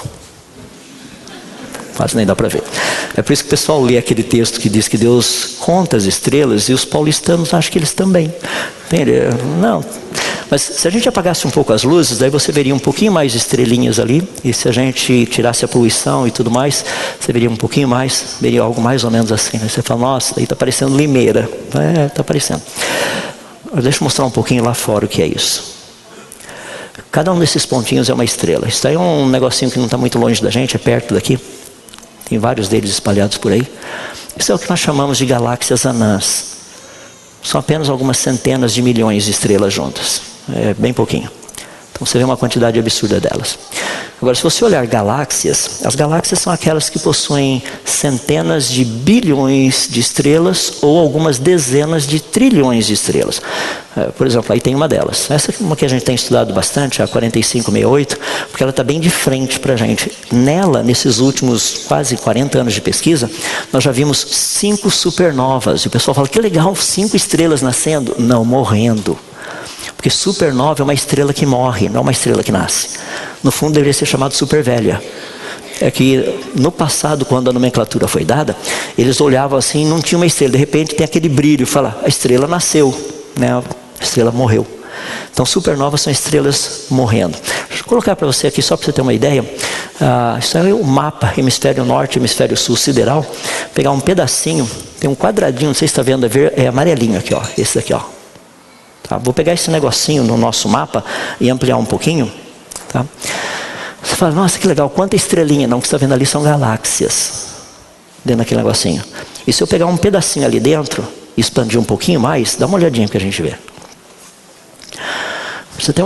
[1.97, 2.63] Quase nem dá para ver.
[3.17, 6.05] É por isso que o pessoal lê aquele texto que diz que Deus conta as
[6.05, 8.33] estrelas e os paulistanos acham que eles também.
[9.61, 9.85] Não.
[10.51, 13.35] Mas se a gente apagasse um pouco as luzes, daí você veria um pouquinho mais
[13.35, 14.27] estrelinhas ali.
[14.43, 16.85] E se a gente tirasse a poluição e tudo mais,
[17.21, 19.59] você veria um pouquinho mais, veria algo mais ou menos assim.
[19.59, 19.69] Né?
[19.69, 21.49] Você fala, nossa, daí está parecendo limeira.
[21.97, 22.63] É, está parecendo.
[23.81, 25.79] Deixa eu mostrar um pouquinho lá fora o que é isso.
[27.13, 28.67] Cada um desses pontinhos é uma estrela.
[28.67, 31.39] Isso aí é um negocinho que não está muito longe da gente, é perto daqui.
[32.29, 33.67] Tem vários deles espalhados por aí.
[34.37, 36.57] Isso é o que nós chamamos de galáxias anãs.
[37.43, 40.23] São apenas algumas centenas de milhões de estrelas juntas.
[40.49, 41.31] É bem pouquinho.
[41.93, 43.59] Então você vê uma quantidade absurda delas.
[44.21, 50.01] Agora, se você olhar galáxias, as galáxias são aquelas que possuem centenas de bilhões de
[50.01, 53.41] estrelas ou algumas dezenas de trilhões de estrelas.
[53.97, 55.31] É, por exemplo, aí tem uma delas.
[55.31, 58.19] Essa é uma que a gente tem estudado bastante, a 4568,
[58.51, 60.13] porque ela está bem de frente para a gente.
[60.31, 63.31] Nela, nesses últimos quase 40 anos de pesquisa,
[63.73, 65.83] nós já vimos cinco supernovas.
[65.83, 68.15] E o pessoal fala, que legal, cinco estrelas nascendo.
[68.19, 69.19] Não, morrendo.
[70.01, 72.89] Porque supernova é uma estrela que morre, não é uma estrela que nasce.
[73.45, 74.99] No fundo, deveria ser chamado supervelha.
[75.79, 78.57] É que no passado, quando a nomenclatura foi dada,
[78.97, 80.53] eles olhavam assim, não tinha uma estrela.
[80.53, 82.99] De repente tem aquele brilho, fala, a estrela nasceu,
[83.39, 83.53] né?
[83.53, 84.67] a estrela morreu.
[85.31, 87.37] Então, supernovas são estrelas morrendo.
[87.69, 89.45] Deixa eu colocar para você aqui, só para você ter uma ideia.
[90.01, 93.23] Ah, isso é o mapa, hemisfério norte, hemisfério sul sideral.
[93.75, 94.67] Pegar um pedacinho,
[94.99, 97.93] tem um quadradinho, não sei se está vendo, é, é amarelinho aqui, ó, esse daqui,
[97.93, 98.01] ó.
[99.11, 99.19] Tá?
[99.19, 101.05] Vou pegar esse negocinho no nosso mapa
[101.41, 102.31] e ampliar um pouquinho.
[102.89, 103.05] Tá?
[104.01, 105.67] Você fala, nossa, que legal, quanta estrelinha.
[105.67, 107.49] Não, o que você está vendo ali são galáxias.
[108.25, 109.03] Dentro daquele negocinho.
[109.45, 111.05] E se eu pegar um pedacinho ali dentro
[111.37, 113.57] e expandir um pouquinho mais, dá uma olhadinha que a gente vê.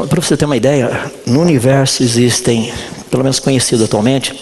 [0.09, 2.73] Para você ter uma ideia, no universo existem,
[3.11, 4.41] pelo menos conhecido atualmente,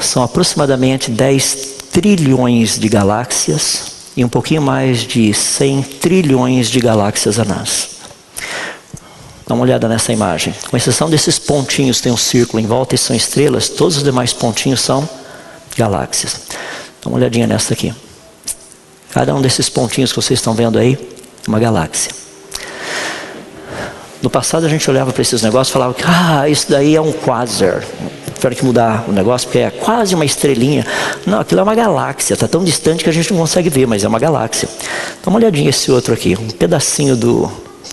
[0.00, 1.54] são aproximadamente 10
[1.92, 7.99] trilhões de galáxias e um pouquinho mais de 100 trilhões de galáxias anãs.
[9.46, 10.54] Dá uma olhada nessa imagem.
[10.70, 14.32] Com exceção desses pontinhos, tem um círculo em volta e são estrelas, todos os demais
[14.32, 15.08] pontinhos são
[15.76, 16.42] galáxias.
[17.02, 17.92] Dá uma olhadinha nessa aqui.
[19.10, 20.96] Cada um desses pontinhos que vocês estão vendo aí
[21.44, 22.12] é uma galáxia.
[24.22, 27.00] No passado a gente olhava para esses negócios e falava que ah, isso daí é
[27.00, 27.82] um quasar.
[28.34, 30.86] Tiveram que mudar o negócio porque é quase uma estrelinha.
[31.26, 34.04] Não, aquilo é uma galáxia, está tão distante que a gente não consegue ver, mas
[34.04, 34.68] é uma galáxia.
[35.24, 37.50] Dá uma olhadinha esse outro aqui, um pedacinho do,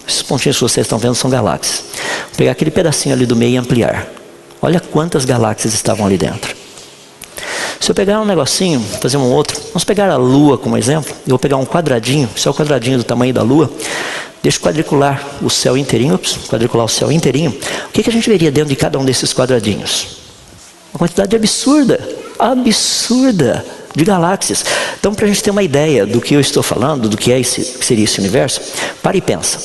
[0.07, 1.83] esses pontinhos que vocês estão vendo são galáxias.
[2.27, 4.07] Vou pegar aquele pedacinho ali do meio e ampliar.
[4.61, 6.55] Olha quantas galáxias estavam ali dentro.
[7.79, 11.13] Se eu pegar um negocinho, fazer um outro, vamos pegar a Lua como exemplo.
[11.25, 13.69] Eu vou pegar um quadradinho, se é o quadradinho do tamanho da Lua,
[14.41, 17.51] deixa quadricular o céu inteirinho, quadricular o céu inteirinho.
[17.51, 20.17] O que, que a gente veria dentro de cada um desses quadradinhos?
[20.93, 21.99] Uma quantidade absurda,
[22.39, 23.63] absurda
[23.97, 24.63] de galáxias.
[24.99, 27.39] Então, para a gente ter uma ideia do que eu estou falando, do que, é
[27.39, 28.61] esse, seria esse universo,
[29.01, 29.59] para e pensa.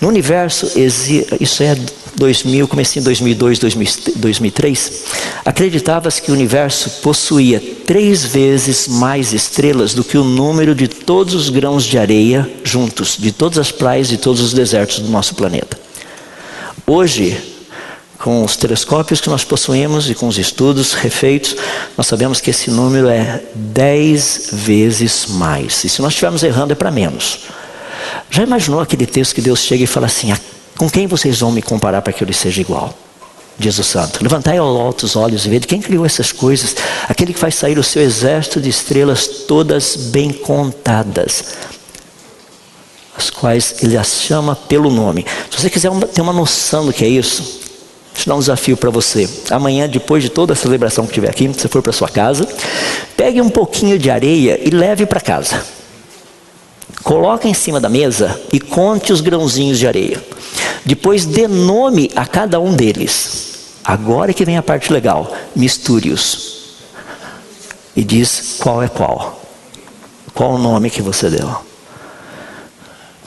[0.00, 0.72] No universo,
[1.38, 1.76] isso é
[2.16, 3.58] 2000, comecei em 2002,
[4.16, 5.04] 2003,
[5.44, 11.34] acreditava-se que o universo possuía três vezes mais estrelas do que o número de todos
[11.34, 15.34] os grãos de areia juntos, de todas as praias e todos os desertos do nosso
[15.34, 15.78] planeta.
[16.86, 17.36] Hoje,
[18.18, 21.54] com os telescópios que nós possuímos e com os estudos refeitos,
[21.96, 25.84] nós sabemos que esse número é dez vezes mais.
[25.84, 27.40] E se nós estivermos errando, é para menos.
[28.28, 30.34] Já imaginou aquele texto que Deus chega e fala assim:
[30.76, 32.92] com quem vocês vão me comparar para que eu lhe seja igual?
[33.56, 34.22] Diz o santo.
[34.22, 36.76] Levantai ao alto os olhos e vede quem criou essas coisas,
[37.08, 41.44] aquele que faz sair o seu exército de estrelas todas bem contadas,
[43.16, 45.26] as quais ele as chama pelo nome.
[45.50, 47.67] Se você quiser ter uma noção do que é isso,
[48.26, 49.28] Eu dar um desafio para você.
[49.50, 52.46] Amanhã, depois de toda a celebração que tiver aqui, você for para sua casa,
[53.16, 55.62] pegue um pouquinho de areia e leve para casa.
[57.04, 60.22] Coloque em cima da mesa e conte os grãozinhos de areia.
[60.84, 63.78] Depois dê nome a cada um deles.
[63.84, 65.32] Agora que vem a parte legal.
[65.54, 66.58] Misture-os.
[67.94, 69.40] E diz qual é qual.
[70.34, 71.56] Qual o nome que você deu.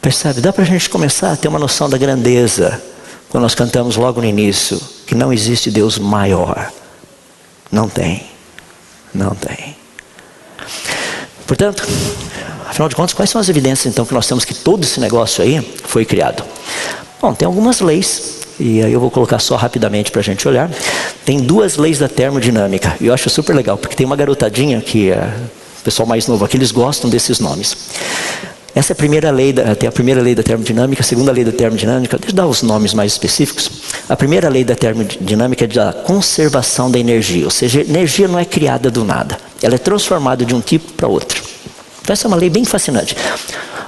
[0.01, 0.41] Percebe?
[0.41, 2.81] Dá para a gente começar a ter uma noção da grandeza
[3.31, 6.71] quando nós cantamos logo no início que não existe Deus maior.
[7.71, 8.23] Não tem.
[9.13, 9.75] Não tem.
[11.47, 11.87] Portanto,
[12.67, 15.41] afinal de contas, quais são as evidências então que nós temos que todo esse negócio
[15.43, 16.43] aí foi criado?
[17.21, 20.69] Bom, tem algumas leis, e aí eu vou colocar só rapidamente para a gente olhar.
[21.23, 25.11] Tem duas leis da termodinâmica, e eu acho super legal, porque tem uma garotadinha que
[25.11, 25.33] é
[25.79, 27.75] o pessoal mais novo aqui, eles gostam desses nomes.
[28.73, 31.51] Essa é a primeira lei, da, a primeira lei da termodinâmica, a segunda lei da
[31.51, 33.69] termodinâmica, deixa eu dar os nomes mais específicos.
[34.07, 38.45] A primeira lei da termodinâmica é da conservação da energia, ou seja, energia não é
[38.45, 41.41] criada do nada, ela é transformada de um tipo para outro.
[42.01, 43.15] Então essa é uma lei bem fascinante.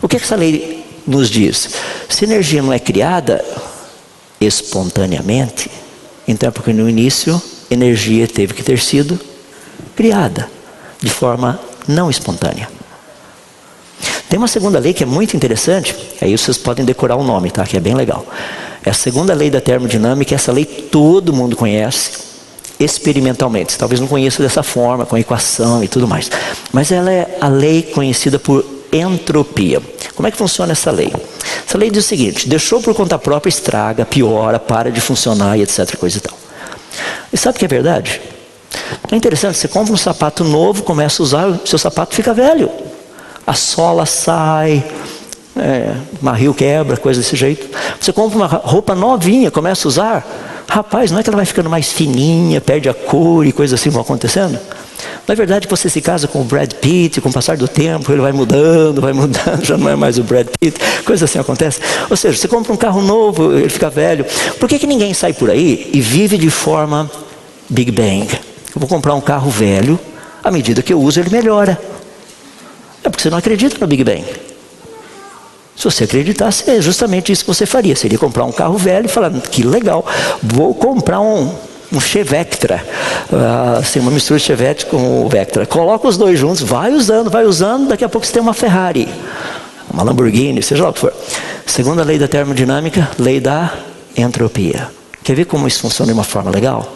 [0.02, 1.70] O que, é que essa lei nos diz?
[2.10, 3.44] Se energia não é criada
[4.40, 5.72] espontaneamente,
[6.28, 7.42] então é porque no início
[7.72, 9.20] energia teve que ter sido
[9.96, 10.50] criada
[11.02, 12.68] de forma não espontânea.
[14.34, 17.64] Tem uma segunda lei que é muito interessante, aí vocês podem decorar o nome, tá?
[17.66, 18.26] Que é bem legal.
[18.84, 22.14] É a segunda lei da termodinâmica, essa lei todo mundo conhece
[22.80, 23.78] experimentalmente.
[23.78, 26.32] Talvez não conheça dessa forma, com equação e tudo mais.
[26.72, 29.80] Mas ela é a lei conhecida por entropia.
[30.16, 31.14] Como é que funciona essa lei?
[31.68, 35.62] Essa lei diz o seguinte: deixou por conta própria, estraga, piora, para de funcionar e
[35.62, 35.96] etc.
[35.96, 36.36] Coisa e tal.
[37.32, 38.20] E sabe o que é verdade?
[39.12, 42.72] É interessante, você compra um sapato novo, começa a usar, seu sapato fica velho
[43.46, 44.84] a sola sai,
[45.56, 47.68] é, marril quebra, coisa desse jeito.
[48.00, 51.70] Você compra uma roupa novinha, começa a usar, rapaz, não é que ela vai ficando
[51.70, 54.60] mais fininha, perde a cor e coisas assim vão acontecendo?
[55.26, 57.68] Não é verdade que você se casa com o Brad Pitt, com o passar do
[57.68, 61.40] tempo, ele vai mudando, vai mudando, já não é mais o Brad Pitt, coisa assim
[61.40, 61.80] acontece.
[62.10, 64.26] Ou seja, você compra um carro novo, ele fica velho.
[64.60, 67.10] Por que, que ninguém sai por aí e vive de forma
[67.70, 68.28] Big Bang?
[68.76, 70.00] Eu vou comprar um carro velho,
[70.44, 71.80] à medida que eu uso, ele melhora.
[73.04, 74.26] É porque você não acredita no Big Bang.
[75.76, 77.96] Se você acreditasse, é justamente isso que você faria.
[77.96, 80.06] Seria comprar um carro velho e falar, que legal,
[80.42, 81.52] vou comprar um,
[81.92, 82.84] um Chevectra.
[83.32, 85.66] Uh, assim, uma mistura de Chevette com o Vectra.
[85.66, 89.10] Coloca os dois juntos, vai usando, vai usando, daqui a pouco você tem uma Ferrari,
[89.92, 91.14] uma Lamborghini, seja lá o que for.
[91.66, 93.74] Segunda lei da termodinâmica, lei da
[94.16, 94.90] entropia.
[95.24, 96.88] Quer ver como isso funciona de uma forma legal?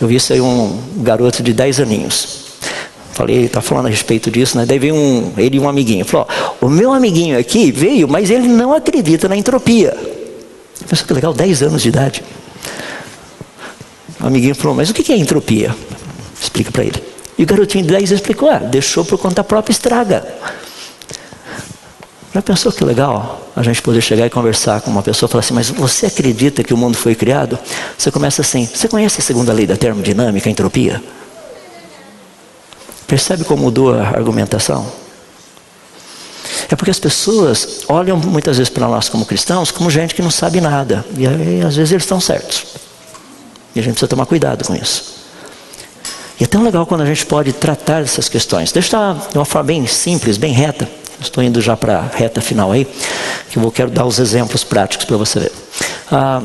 [0.00, 2.51] Eu vi isso aí um garoto de 10 aninhos.
[3.12, 4.64] Falei, está falando a respeito disso, né?
[4.64, 6.04] Daí veio um, ele e um amiguinho.
[6.04, 6.26] Falou:
[6.60, 9.94] o meu amiguinho aqui veio, mas ele não acredita na entropia.
[10.88, 12.24] Pensou que legal, 10 anos de idade.
[14.20, 15.74] O amiguinho falou: mas o que é entropia?
[16.40, 17.02] Explica para ele.
[17.36, 20.26] E o garotinho de 10 explicou: ah, deixou por conta própria, estraga.
[22.34, 25.40] Já pensou que legal a gente poder chegar e conversar com uma pessoa e falar
[25.40, 27.58] assim, mas você acredita que o mundo foi criado?
[27.98, 31.02] Você começa assim, você conhece a segunda lei da termodinâmica, a entropia?
[33.12, 34.90] Percebe como mudou a argumentação?
[36.70, 40.30] É porque as pessoas olham muitas vezes para nós como cristãos como gente que não
[40.30, 41.04] sabe nada.
[41.18, 42.64] E aí, às vezes eles estão certos.
[43.74, 45.12] E a gente precisa tomar cuidado com isso.
[46.40, 48.72] E é tão legal quando a gente pode tratar dessas questões.
[48.72, 50.88] Deixa eu de uma forma bem simples, bem reta.
[51.20, 52.86] Estou indo já para a reta final aí,
[53.50, 55.52] que eu quero dar os exemplos práticos para você ver.
[56.10, 56.40] Ah,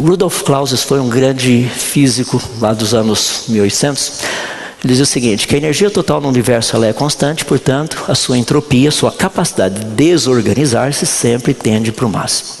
[0.00, 4.48] Rudolf Clausius foi um grande físico lá dos anos 1800
[4.84, 8.38] ele diz o seguinte: que a energia total no universo é constante, portanto, a sua
[8.38, 12.58] entropia, sua capacidade de desorganizar-se sempre tende para o máximo.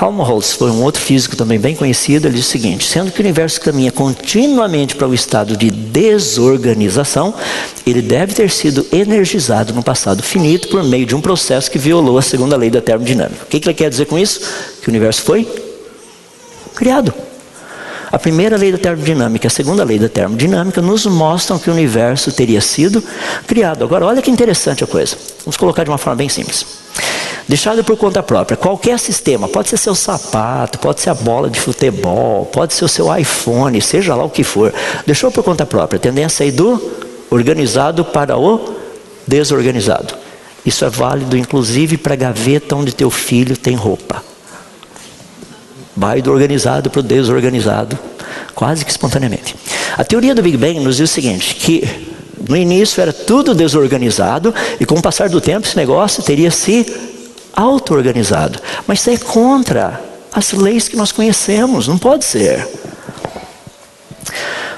[0.00, 2.26] Helmholtz foi um outro físico também bem conhecido.
[2.26, 7.34] Ele diz o seguinte: sendo que o universo caminha continuamente para o estado de desorganização,
[7.86, 12.16] ele deve ter sido energizado no passado finito por meio de um processo que violou
[12.16, 13.44] a segunda lei da termodinâmica.
[13.44, 14.40] O que ele quer dizer com isso?
[14.80, 15.46] Que o universo foi
[16.74, 17.12] criado.
[18.12, 21.72] A primeira lei da termodinâmica e a segunda lei da termodinâmica nos mostram que o
[21.72, 23.02] universo teria sido
[23.46, 23.82] criado.
[23.82, 25.16] Agora, olha que interessante a coisa.
[25.46, 26.66] Vamos colocar de uma forma bem simples.
[27.48, 31.58] Deixado por conta própria, qualquer sistema, pode ser seu sapato, pode ser a bola de
[31.58, 34.72] futebol, pode ser o seu iPhone, seja lá o que for,
[35.06, 36.80] deixou por conta própria, tendência aí do
[37.30, 38.76] organizado para o
[39.26, 40.14] desorganizado.
[40.64, 44.22] Isso é válido inclusive para a gaveta onde teu filho tem roupa.
[45.96, 47.98] Vai do organizado para o desorganizado,
[48.54, 49.54] quase que espontaneamente.
[49.96, 51.86] A teoria do Big Bang nos diz o seguinte: que
[52.48, 56.86] no início era tudo desorganizado e com o passar do tempo esse negócio teria se
[57.52, 58.58] auto-organizado.
[58.86, 60.00] Mas isso é contra
[60.32, 62.66] as leis que nós conhecemos, não pode ser.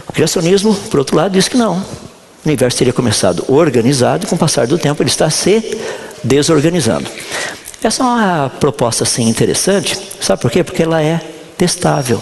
[0.09, 1.77] O criacionismo, por outro lado, diz que não.
[1.77, 5.79] O universo teria começado organizado e com o passar do tempo ele está se
[6.23, 7.09] desorganizando.
[7.87, 10.65] Essa é uma proposta assim interessante, sabe por quê?
[10.65, 11.21] Porque ela é
[11.59, 12.19] testável.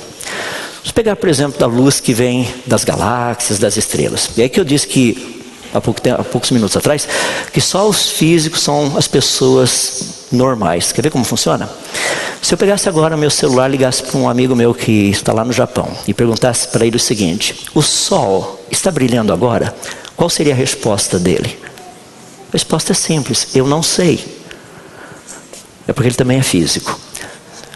[0.79, 4.31] Vamos pegar, por exemplo, da luz que vem das galáxias, das estrelas.
[4.37, 7.07] E aí que eu disse que há, pouco há poucos minutos atrás,
[7.53, 10.91] que só os físicos são as pessoas normais.
[10.91, 11.71] Quer ver como funciona?
[12.43, 15.53] Se eu pegasse agora meu celular, ligasse para um amigo meu que está lá no
[15.53, 19.73] Japão e perguntasse para ele o seguinte: o Sol está brilhando agora?
[20.17, 21.57] Qual seria a resposta dele?
[22.49, 24.42] A resposta é simples: eu não sei.
[25.87, 26.99] É porque ele também é físico.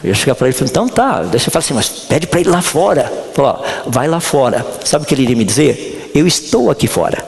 [0.03, 2.27] Eu ia chegar para ele e falei, então tá, deixa eu falar assim, mas pede
[2.27, 3.13] para ele lá fora.
[3.35, 4.65] Falou, vai lá fora.
[4.85, 6.11] Sabe o que ele iria me dizer?
[6.15, 7.25] Eu estou aqui fora.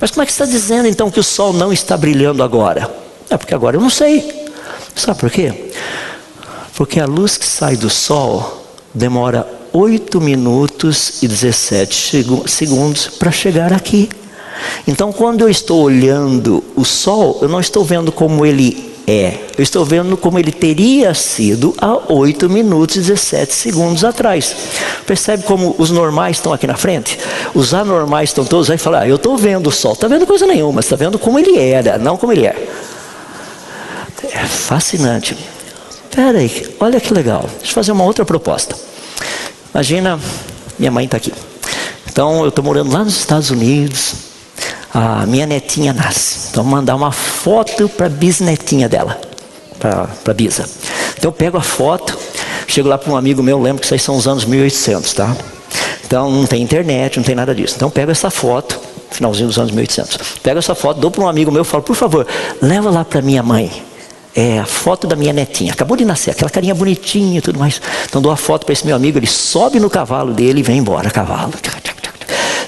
[0.00, 2.90] Mas como é que está dizendo então que o sol não está brilhando agora?
[3.30, 4.50] É porque agora eu não sei.
[4.96, 5.70] Sabe por quê?
[6.74, 13.72] Porque a luz que sai do sol demora 8 minutos e 17 segundos para chegar
[13.72, 14.08] aqui.
[14.86, 19.38] Então, quando eu estou olhando o sol, eu não estou vendo como ele é.
[19.56, 24.54] Eu estou vendo como ele teria sido há 8 minutos e 17 segundos atrás.
[25.06, 27.18] Percebe como os normais estão aqui na frente?
[27.54, 29.92] Os anormais estão todos aí e falam: ah, Eu estou vendo o sol.
[29.92, 32.68] Está vendo coisa nenhuma, está vendo como ele era, não como ele é.
[34.30, 35.36] É fascinante.
[36.08, 37.44] Espera aí, olha que legal.
[37.58, 38.76] Deixa eu fazer uma outra proposta.
[39.74, 40.20] Imagina,
[40.78, 41.32] minha mãe está aqui.
[42.08, 44.31] Então, eu estou morando lá nos Estados Unidos
[44.92, 46.48] a minha netinha nasce.
[46.50, 49.18] Então, mandar uma foto para a bisnetinha dela,
[49.78, 50.64] para a bisa.
[51.16, 52.18] Então, eu pego a foto,
[52.66, 55.36] chego lá para um amigo meu, lembro que isso aí são os anos 1800, tá?
[56.04, 57.74] Então, não tem internet, não tem nada disso.
[57.76, 58.78] Então, eu pego essa foto,
[59.10, 60.38] finalzinho dos anos 1800.
[60.42, 62.26] Pego essa foto, dou para um amigo meu falo, por favor,
[62.60, 63.70] leva lá para minha mãe.
[64.34, 65.72] É a foto da minha netinha.
[65.72, 67.82] Acabou de nascer, aquela carinha bonitinha e tudo mais.
[68.06, 70.78] Então dou a foto para esse meu amigo, ele sobe no cavalo dele e vem
[70.78, 71.52] embora, cavalo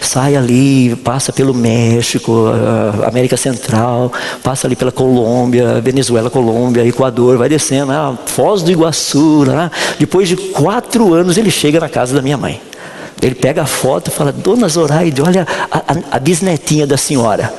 [0.05, 2.47] sai ali, passa pelo México,
[3.07, 9.45] América Central, passa ali pela Colômbia, Venezuela, Colômbia, Equador, vai descendo, ah, Foz do Iguaçu,
[9.45, 9.71] lá.
[9.99, 12.61] depois de quatro anos ele chega na casa da minha mãe.
[13.23, 17.53] Ele pega a foto e fala, Dona Zoraide, olha a, a, a bisnetinha da senhora.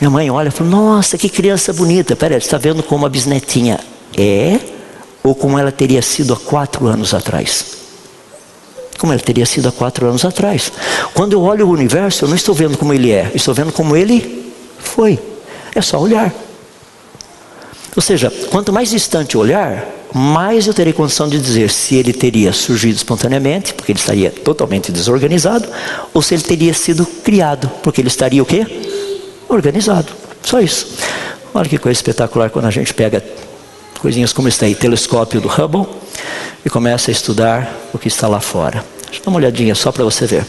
[0.00, 2.16] Minha mãe olha e fala, nossa, que criança bonita.
[2.16, 3.78] Peraí, está vendo como a bisnetinha
[4.16, 4.58] é
[5.22, 7.81] ou como ela teria sido há quatro anos atrás?
[8.98, 10.72] Como ele teria sido há quatro anos atrás.
[11.14, 13.96] Quando eu olho o universo, eu não estou vendo como ele é, estou vendo como
[13.96, 15.18] ele foi.
[15.74, 16.32] É só olhar.
[17.94, 22.52] Ou seja, quanto mais distante olhar, mais eu terei condição de dizer se ele teria
[22.52, 25.68] surgido espontaneamente, porque ele estaria totalmente desorganizado,
[26.12, 28.66] ou se ele teria sido criado, porque ele estaria o quê?
[29.48, 30.12] Organizado.
[30.42, 30.86] Só isso.
[31.54, 33.22] Olha que coisa espetacular quando a gente pega
[34.02, 35.86] coisinhas como esse aí, telescópio do Hubble,
[36.64, 38.84] e começa a estudar o que está lá fora.
[39.04, 40.44] Deixa eu dar uma olhadinha só para você ver.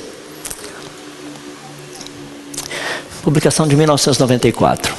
[3.22, 4.92] Publicação de 1994.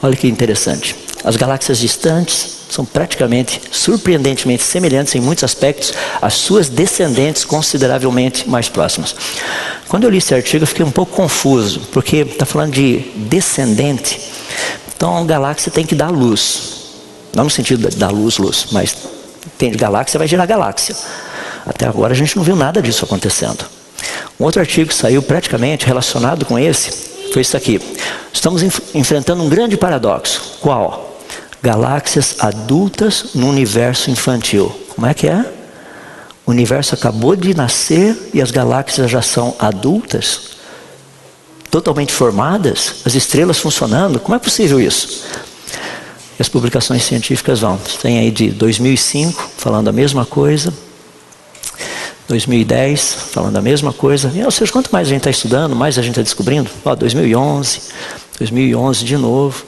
[0.00, 0.94] Olha que interessante.
[1.24, 5.92] As galáxias distantes são praticamente, surpreendentemente semelhantes em muitos aspectos
[6.22, 9.14] às suas descendentes consideravelmente mais próximas.
[9.88, 14.20] Quando eu li esse artigo, eu fiquei um pouco confuso, porque está falando de descendente.
[14.96, 16.77] Então, a galáxia tem que dar luz.
[17.34, 18.96] Não no sentido da luz, luz, mas
[19.56, 20.96] tem galáxia, vai gerar galáxia.
[21.66, 23.64] Até agora a gente não viu nada disso acontecendo.
[24.38, 27.80] Um outro artigo que saiu praticamente relacionado com esse foi isso aqui.
[28.32, 30.58] Estamos enf enfrentando um grande paradoxo.
[30.60, 31.20] Qual?
[31.62, 34.74] Galáxias adultas no universo infantil.
[34.94, 35.44] Como é que é?
[36.46, 40.56] O universo acabou de nascer e as galáxias já são adultas?
[41.70, 43.02] Totalmente formadas?
[43.04, 44.18] As estrelas funcionando?
[44.18, 45.24] Como é possível isso?
[46.38, 47.78] E as publicações científicas vão.
[48.00, 50.72] Tem aí de 2005 falando a mesma coisa,
[52.28, 54.30] 2010 falando a mesma coisa.
[54.34, 56.70] E, ou seja, quanto mais a gente está estudando, mais a gente está descobrindo.
[56.84, 57.80] Ó, 2011,
[58.38, 59.64] 2011 de novo.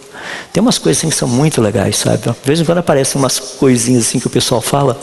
[0.52, 2.18] Tem umas coisas assim que são muito legais, sabe?
[2.18, 5.00] De vez em quando aparecem umas coisinhas assim que o pessoal fala,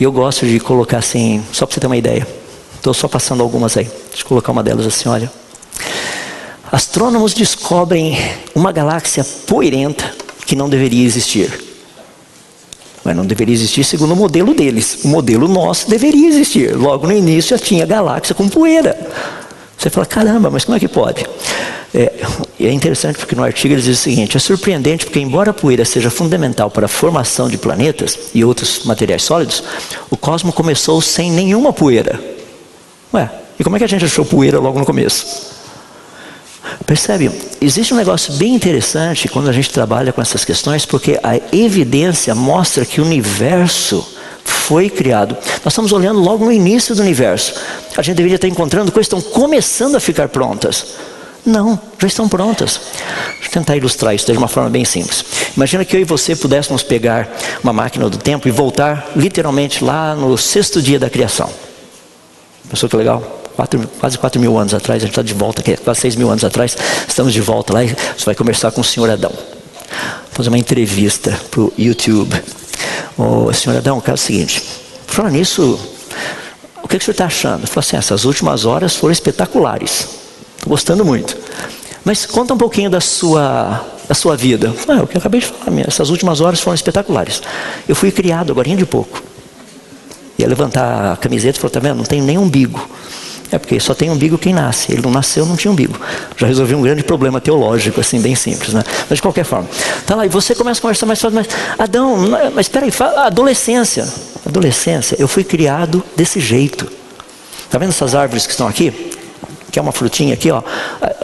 [0.00, 2.26] e eu gosto de colocar assim, só para você ter uma ideia.
[2.74, 3.84] Estou só passando algumas aí.
[3.84, 5.30] Deixa eu colocar uma delas assim, olha.
[6.72, 8.18] Astrônomos descobrem
[8.54, 11.62] uma galáxia poeirenta que não deveria existir.
[13.04, 15.04] Mas não deveria existir segundo o modelo deles.
[15.04, 16.74] O modelo nosso deveria existir.
[16.74, 18.98] Logo no início já tinha galáxia com poeira.
[19.76, 21.26] Você fala, caramba, mas como é que pode?
[21.94, 22.12] É,
[22.58, 25.84] é interessante porque no artigo eles dizem o seguinte: é surpreendente porque, embora a poeira
[25.84, 29.62] seja fundamental para a formação de planetas e outros materiais sólidos,
[30.10, 32.18] o cosmos começou sem nenhuma poeira.
[33.12, 33.30] Ué,
[33.60, 35.53] e como é que a gente achou poeira logo no começo?
[36.86, 37.30] Percebe?
[37.60, 42.34] Existe um negócio bem interessante quando a gente trabalha com essas questões, porque a evidência
[42.34, 44.06] mostra que o universo
[44.44, 45.36] foi criado.
[45.64, 47.54] Nós estamos olhando logo no início do universo.
[47.96, 50.86] A gente deveria estar encontrando coisas que estão começando a ficar prontas.
[51.44, 52.80] Não, já estão prontas.
[53.34, 55.24] Deixa eu tentar ilustrar isso de uma forma bem simples.
[55.54, 57.28] Imagina que eu e você pudéssemos pegar
[57.62, 61.50] uma máquina do tempo e voltar literalmente lá no sexto dia da criação.
[62.70, 63.43] Pensou que legal?
[63.56, 66.28] Quatro, quase 4 mil anos atrás, a gente está de volta aqui, quase 6 mil
[66.28, 66.76] anos atrás,
[67.06, 69.32] estamos de volta lá e você vai conversar com o senhor Adão.
[70.32, 72.42] Fazer uma entrevista para o YouTube.
[73.16, 74.62] Ô, senhor Adão, quero o seguinte,
[75.06, 75.78] falando nisso,
[76.82, 77.66] o que, que o senhor está achando?
[77.66, 80.08] Falou assim, essas últimas horas foram espetaculares.
[80.56, 81.36] Estou gostando muito.
[82.04, 84.74] Mas conta um pouquinho da sua, da sua vida.
[84.88, 87.40] Ah, o que eu acabei de falar, essas últimas horas foram espetaculares.
[87.88, 89.22] Eu fui criado agora de pouco.
[90.38, 91.96] Ia levantar a camiseta e falou, tá vendo?
[91.96, 92.86] Não tem nem umbigo.
[93.54, 94.90] É porque só tem umbigo quem nasce.
[94.90, 95.96] Ele não nasceu, não tinha umbigo.
[96.36, 98.82] Já resolvi um grande problema teológico, assim, bem simples, né?
[99.08, 99.68] Mas de qualquer forma.
[100.04, 101.46] Tá lá, e você começa a conversar mais fácil, mas
[101.78, 102.16] Adão,
[102.52, 102.92] mas espera aí,
[103.24, 104.08] adolescência.
[104.44, 106.90] Adolescência, eu fui criado desse jeito.
[107.70, 109.12] Tá vendo essas árvores que estão aqui?
[109.70, 110.62] que é uma frutinha aqui, ó.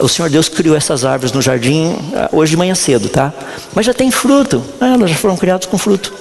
[0.00, 3.32] O Senhor Deus criou essas árvores no jardim ah, hoje de manhã cedo, tá?
[3.72, 4.60] Mas já tem fruto.
[4.80, 6.12] Ah, elas já foram criadas com fruto.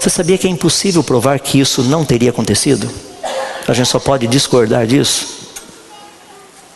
[0.00, 2.90] Você sabia que é impossível provar que isso não teria acontecido?
[3.68, 5.26] A gente só pode discordar disso.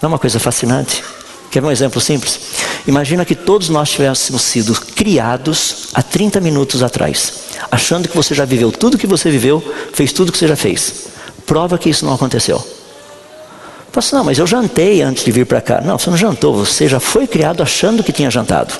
[0.02, 1.04] Não é uma coisa fascinante?
[1.50, 2.40] Quer ver um exemplo simples?
[2.86, 7.32] Imagina que todos nós tivéssemos sido criados há 30 minutos atrás,
[7.70, 9.62] achando que você já viveu tudo que você viveu,
[9.92, 11.08] fez tudo que você já fez.
[11.44, 12.58] Prova que isso não aconteceu.
[12.58, 15.80] Fala assim, não, mas eu jantei antes de vir para cá.
[15.80, 18.72] Não, você não jantou, você já foi criado achando que tinha jantado.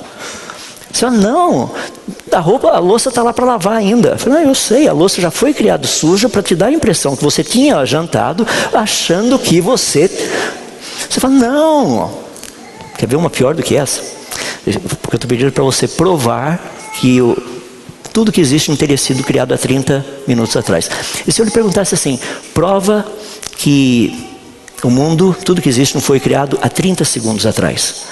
[0.93, 1.71] Fala, não,
[2.31, 4.09] a roupa, a louça está lá para lavar ainda.
[4.09, 6.71] Eu falei, não, eu sei, a louça já foi criada suja para te dar a
[6.71, 10.09] impressão que você tinha jantado, achando que você.
[11.09, 12.11] Você fala, não.
[12.97, 14.01] Quer ver uma pior do que essa?
[14.63, 16.61] Porque eu estou pedindo para você provar
[16.99, 17.35] que o,
[18.13, 20.89] tudo que existe não teria sido criado há 30 minutos atrás.
[21.25, 22.19] E se eu lhe perguntasse assim,
[22.53, 23.05] prova
[23.57, 24.27] que
[24.83, 28.03] o mundo, tudo que existe, não foi criado há 30 segundos atrás.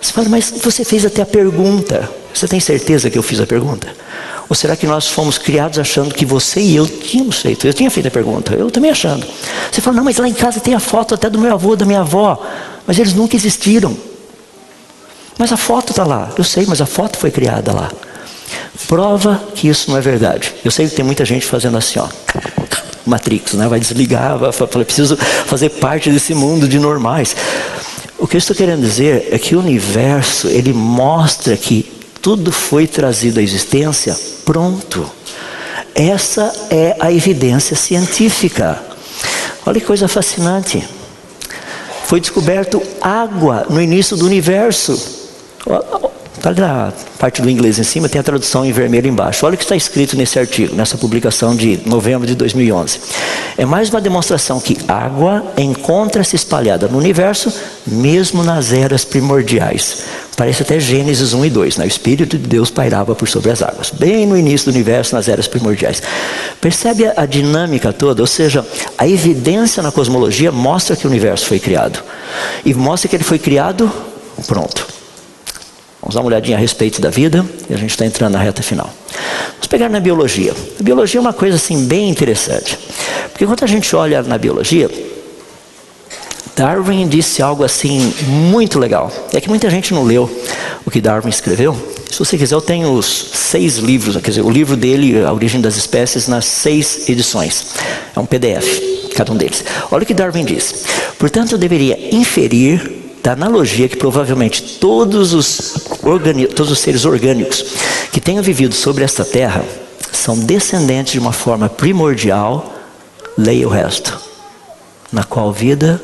[0.00, 2.08] Você fala, mas você fez até a pergunta.
[2.32, 3.88] Você tem certeza que eu fiz a pergunta?
[4.48, 7.66] Ou será que nós fomos criados achando que você e eu tínhamos feito?
[7.66, 9.26] Eu tinha feito a pergunta, eu também achando.
[9.70, 11.84] Você fala, não, mas lá em casa tem a foto até do meu avô, da
[11.84, 12.40] minha avó.
[12.86, 13.96] Mas eles nunca existiram.
[15.38, 16.30] Mas a foto está lá.
[16.38, 17.90] Eu sei, mas a foto foi criada lá.
[18.86, 20.54] Prova que isso não é verdade.
[20.64, 22.08] Eu sei que tem muita gente fazendo assim, ó.
[23.04, 23.68] Matrix, né?
[23.68, 27.34] vai desligar, vai falar, preciso fazer parte desse mundo de normais.
[28.18, 31.82] O que eu estou querendo dizer é que o universo, ele mostra que
[32.22, 35.08] tudo foi trazido à existência pronto.
[35.94, 38.82] Essa é a evidência científica.
[39.66, 40.82] Olha que coisa fascinante.
[42.06, 44.98] Foi descoberto água no início do universo.
[46.36, 49.46] Está ali na parte do inglês em cima, tem a tradução em vermelho embaixo.
[49.46, 53.00] Olha o que está escrito nesse artigo, nessa publicação de novembro de 2011.
[53.56, 57.52] É mais uma demonstração que água encontra-se espalhada no universo,
[57.86, 60.04] mesmo nas eras primordiais.
[60.36, 61.84] Parece até Gênesis 1 e 2, né?
[61.86, 65.28] o Espírito de Deus pairava por sobre as águas, bem no início do universo, nas
[65.28, 66.02] eras primordiais.
[66.60, 68.22] Percebe a dinâmica toda?
[68.22, 68.64] Ou seja,
[68.98, 72.02] a evidência na cosmologia mostra que o universo foi criado.
[72.62, 73.90] E mostra que ele foi criado
[74.46, 74.95] pronto.
[76.06, 78.62] Vamos dar uma olhadinha a respeito da vida e a gente está entrando na reta
[78.62, 78.88] final.
[79.54, 80.54] Vamos pegar na biologia.
[80.78, 82.78] A biologia é uma coisa assim bem interessante.
[83.32, 84.88] Porque quando a gente olha na biologia,
[86.54, 89.10] Darwin disse algo assim muito legal.
[89.32, 90.30] É que muita gente não leu
[90.84, 91.76] o que Darwin escreveu.
[92.08, 95.60] Se você quiser, eu tenho os seis livros, quer dizer, o livro dele, A Origem
[95.60, 97.74] das Espécies, nas seis edições.
[98.14, 99.64] É um PDF, cada um deles.
[99.90, 100.84] Olha o que Darwin diz.
[101.18, 105.74] Portanto, eu deveria inferir da analogia que provavelmente todos os,
[106.54, 107.60] todos os seres orgânicos
[108.12, 109.64] que tenham vivido sobre esta terra
[110.12, 112.72] são descendentes de uma forma primordial,
[113.36, 114.16] leia o resto,
[115.10, 116.00] na qual vida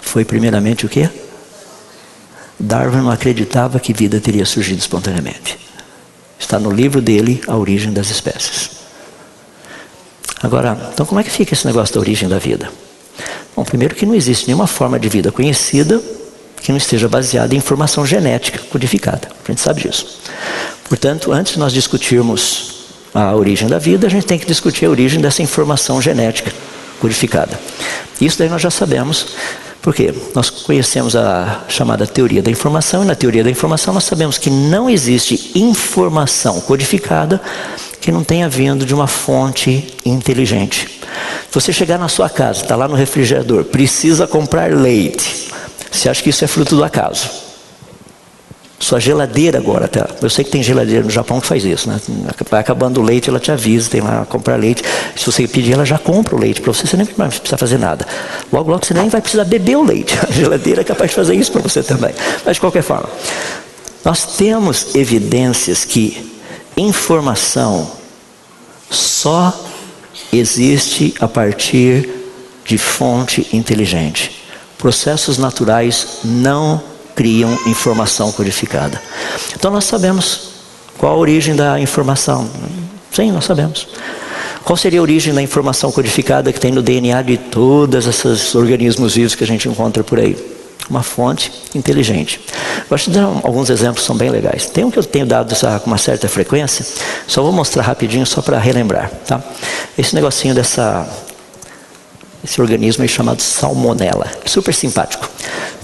[0.00, 1.10] foi primeiramente o quê?
[2.58, 5.58] Darwin não acreditava que vida teria surgido espontaneamente.
[6.38, 8.70] Está no livro dele, A Origem das Espécies.
[10.42, 12.70] Agora, então como é que fica esse negócio da origem da vida?
[13.54, 16.02] Bom, primeiro que não existe nenhuma forma de vida conhecida
[16.64, 19.28] que não esteja baseada em informação genética codificada.
[19.44, 20.18] A gente sabe disso.
[20.88, 24.90] Portanto, antes de nós discutirmos a origem da vida, a gente tem que discutir a
[24.90, 26.50] origem dessa informação genética
[26.98, 27.60] codificada.
[28.18, 29.26] Isso daí nós já sabemos,
[29.82, 34.38] porque nós conhecemos a chamada teoria da informação, e na teoria da informação nós sabemos
[34.38, 37.42] que não existe informação codificada
[38.00, 40.88] que não tenha vindo de uma fonte inteligente.
[41.50, 45.52] Se você chegar na sua casa, está lá no refrigerador, precisa comprar leite.
[45.94, 47.30] Você acha que isso é fruto do acaso?
[48.80, 50.08] Sua geladeira agora, tá?
[50.20, 52.00] eu sei que tem geladeira no Japão que faz isso, né?
[52.50, 54.82] Vai acabando o leite, ela te avisa, tem lá comprar leite.
[55.16, 57.78] Se você pedir, ela já compra o leite para você, você nem vai precisar fazer
[57.78, 58.06] nada.
[58.52, 60.18] Logo, logo você nem vai precisar beber o leite.
[60.28, 62.12] A geladeira é capaz de fazer isso para você também.
[62.44, 63.08] Mas de qualquer forma,
[64.04, 66.34] nós temos evidências que
[66.76, 67.88] informação
[68.90, 69.56] só
[70.32, 72.10] existe a partir
[72.66, 74.43] de fonte inteligente.
[74.84, 76.78] Processos naturais não
[77.14, 79.00] criam informação codificada.
[79.56, 80.50] Então nós sabemos
[80.98, 82.46] qual a origem da informação.
[83.10, 83.88] Sim, nós sabemos.
[84.62, 89.14] Qual seria a origem da informação codificada que tem no DNA de todos esses organismos
[89.14, 90.36] vivos que a gente encontra por aí?
[90.90, 92.38] uma fonte inteligente.
[92.90, 94.66] Vou te dar alguns exemplos são bem legais.
[94.66, 96.84] Tem um que eu tenho dado com uma certa frequência,
[97.26, 99.10] só vou mostrar rapidinho só para relembrar.
[99.26, 99.42] Tá?
[99.96, 101.08] Esse negocinho dessa
[102.44, 104.30] esse organismo aí chamado salmonela.
[104.44, 105.28] Super simpático.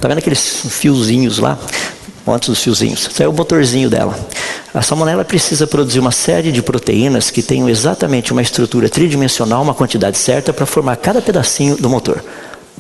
[0.01, 1.59] Tá vendo aqueles fiozinhos lá?
[2.25, 3.09] Quantos dos fiozinhos?
[3.11, 4.19] Isso é o motorzinho dela.
[4.73, 9.75] A salmonela precisa produzir uma série de proteínas que tenham exatamente uma estrutura tridimensional, uma
[9.75, 12.23] quantidade certa para formar cada pedacinho do motor.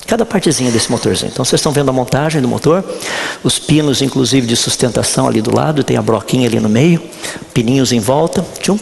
[0.06, 1.30] Cada partezinha desse motorzinho.
[1.32, 2.84] Então vocês estão vendo a montagem do motor,
[3.42, 7.02] os pinos, inclusive, de sustentação ali do lado, tem a broquinha ali no meio,
[7.52, 8.78] pininhos em volta, tchum,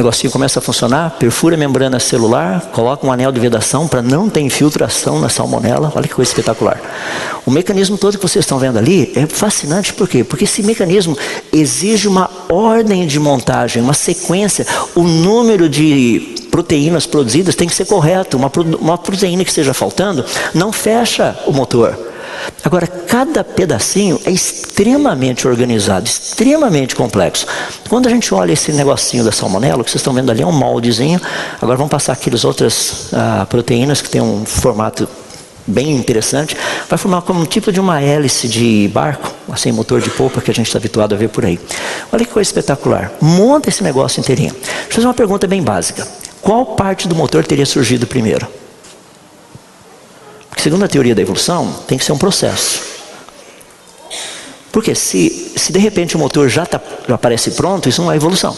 [0.00, 4.00] o negocinho começa a funcionar, perfura a membrana celular, coloca um anel de vedação para
[4.00, 5.92] não ter infiltração na salmonela.
[5.94, 6.80] Olha que coisa espetacular.
[7.44, 10.24] O mecanismo todo que vocês estão vendo ali é fascinante, por quê?
[10.24, 11.16] Porque esse mecanismo
[11.52, 14.66] exige uma ordem de montagem, uma sequência.
[14.94, 18.38] O número de proteínas produzidas tem que ser correto.
[18.38, 20.24] Uma, uma proteína que esteja faltando
[20.54, 22.09] não fecha o motor.
[22.64, 27.46] Agora, cada pedacinho é extremamente organizado, extremamente complexo.
[27.88, 30.46] Quando a gente olha esse negocinho da salmonela, o que vocês estão vendo ali é
[30.46, 31.20] um moldezinho.
[31.60, 35.08] Agora vamos passar aquelas outras ah, proteínas que tem um formato
[35.66, 36.56] bem interessante.
[36.88, 40.50] Vai formar como um tipo de uma hélice de barco, assim, motor de polpa que
[40.50, 41.58] a gente está habituado a ver por aí.
[42.12, 43.12] Olha que coisa espetacular.
[43.20, 44.52] Monta esse negócio inteirinho.
[44.52, 46.06] Deixa eu fazer uma pergunta bem básica.
[46.42, 48.46] Qual parte do motor teria surgido primeiro?
[50.60, 52.82] Segundo a teoria da evolução, tem que ser um processo.
[54.70, 58.16] Porque se, se de repente o motor já, tá, já aparece pronto, isso não é
[58.16, 58.54] evolução.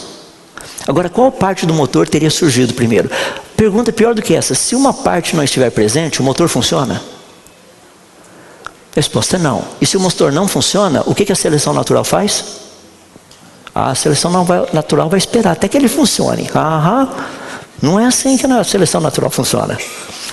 [0.85, 3.09] Agora, qual parte do motor teria surgido primeiro?
[3.55, 7.01] Pergunta pior do que essa: se uma parte não estiver presente, o motor funciona?
[8.93, 9.63] Resposta não.
[9.79, 12.43] E se o motor não funciona, o que, que a seleção natural faz?
[13.73, 14.29] A seleção
[14.73, 16.49] natural vai esperar até que ele funcione.
[16.53, 17.09] Aham.
[17.81, 19.77] Não é assim que a seleção natural funciona.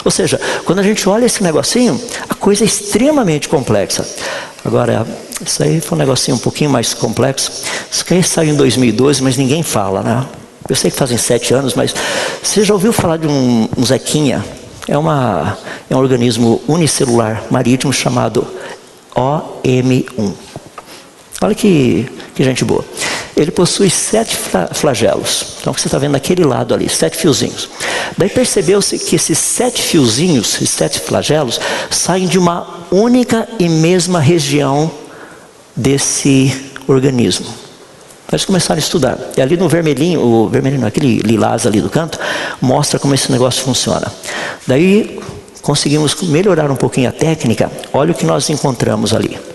[0.04, 4.06] Ou seja, quando a gente olha esse negocinho, a coisa é extremamente complexa.
[4.64, 5.06] Agora,
[5.44, 7.50] isso aí foi um negocinho um pouquinho mais complexo.
[7.90, 10.26] Isso aqui saiu em 2012, mas ninguém fala, né?
[10.68, 11.94] Eu sei que fazem sete anos, mas
[12.42, 14.44] você já ouviu falar de um, um Zequinha?
[14.86, 18.46] É, uma, é um organismo unicelular marítimo chamado
[19.14, 20.32] OM1.
[21.42, 22.84] Olha que, que gente boa.
[23.40, 24.36] Ele possui sete
[24.74, 25.56] flagelos.
[25.60, 27.70] Então, você está vendo naquele lado ali, sete fiozinhos.
[28.18, 31.58] Daí percebeu-se que esses sete fiozinhos, esses sete flagelos,
[31.90, 34.90] saem de uma única e mesma região
[35.74, 36.54] desse
[36.86, 37.46] organismo.
[38.30, 39.18] Eles começaram a estudar.
[39.36, 42.18] E ali no vermelhinho, o vermelhinho, aquele lilás ali do canto,
[42.60, 44.06] mostra como esse negócio funciona.
[44.66, 45.18] Daí
[45.62, 47.72] conseguimos melhorar um pouquinho a técnica.
[47.92, 49.49] Olha o que nós encontramos ali.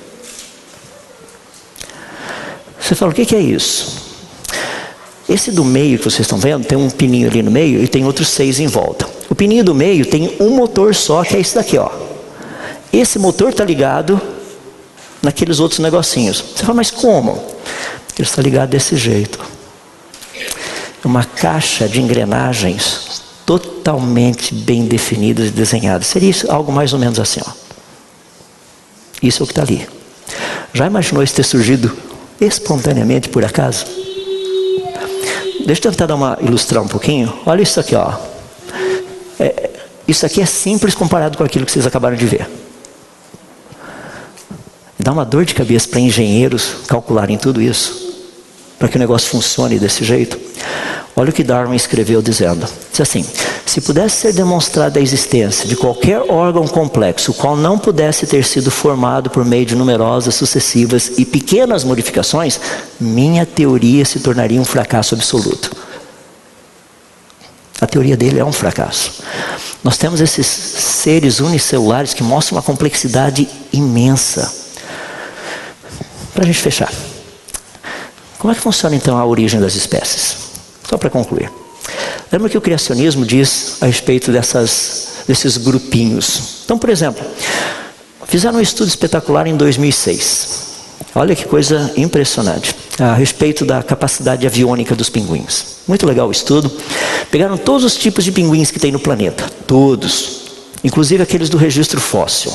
[2.86, 4.06] Você fala, o que é isso?
[5.28, 8.06] Esse do meio que vocês estão vendo, tem um pininho ali no meio e tem
[8.06, 9.10] outros seis em volta.
[9.28, 11.90] O pininho do meio tem um motor só, que é esse daqui, ó.
[12.94, 14.22] Esse motor está ligado
[15.20, 16.46] naqueles outros negocinhos.
[16.56, 17.32] Você fala, mas como?
[17.32, 19.44] Ele está ligado desse jeito.
[21.04, 26.06] Uma caixa de engrenagens totalmente bem definidas e desenhadas.
[26.06, 27.52] Seria isso, algo mais ou menos assim, ó.
[29.24, 29.90] Isso é o que está ali.
[30.72, 32.06] Já imaginou isso ter surgido
[32.40, 33.86] espontaneamente por acaso?
[35.66, 37.34] Deixa eu tentar dar uma ilustrar um pouquinho.
[37.46, 38.14] Olha isso aqui, ó.
[39.40, 39.70] É,
[40.08, 42.48] isso aqui é simples comparado com aquilo que vocês acabaram de ver.
[45.00, 48.26] Dá uma dor de cabeça para engenheiros calcularem tudo isso,
[48.80, 50.40] para que o negócio funcione desse jeito.
[51.18, 53.26] Olha o que Darwin escreveu dizendo: diz assim,
[53.66, 58.44] se pudesse ser demonstrada a existência de qualquer órgão complexo, o qual não pudesse ter
[58.44, 62.60] sido formado por meio de numerosas, sucessivas e pequenas modificações,
[63.00, 65.72] minha teoria se tornaria um fracasso absoluto.
[67.80, 69.24] A teoria dele é um fracasso.
[69.84, 74.54] Nós temos esses seres unicelulares que mostram uma complexidade imensa.
[76.34, 76.92] Para a gente fechar,
[78.38, 80.45] como é que funciona então a origem das espécies?
[80.90, 81.52] Só para concluir.
[82.32, 86.62] Lembra que o criacionismo diz a respeito dessas, desses grupinhos.
[86.66, 87.24] Então, por exemplo,
[88.26, 90.66] fizeram um estudo espetacular em 2006.
[91.14, 95.78] Olha que coisa impressionante a respeito da capacidade aviônica dos pinguins.
[95.88, 96.72] Muito legal o estudo.
[97.32, 100.42] Pegaram todos os tipos de pinguins que tem no planeta, todos,
[100.84, 102.52] inclusive aqueles do registro fóssil.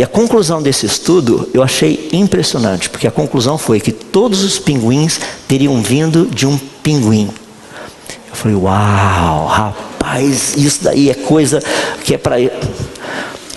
[0.00, 4.58] E a conclusão desse estudo eu achei impressionante, porque a conclusão foi que todos os
[4.58, 7.28] pinguins teriam vindo de um pinguim.
[8.30, 11.62] Eu falei, uau, rapaz, isso daí é coisa
[12.02, 12.36] que é para.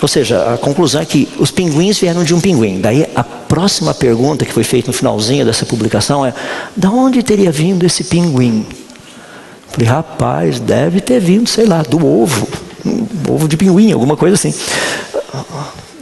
[0.02, 2.82] Ou seja, a conclusão é que os pinguins vieram de um pinguim.
[2.82, 6.34] Daí a próxima pergunta que foi feita no finalzinho dessa publicação é:
[6.76, 8.66] da onde teria vindo esse pinguim?
[8.68, 12.46] Eu falei, rapaz, deve ter vindo, sei lá, do ovo,
[12.86, 14.54] um ovo de pinguim, alguma coisa assim.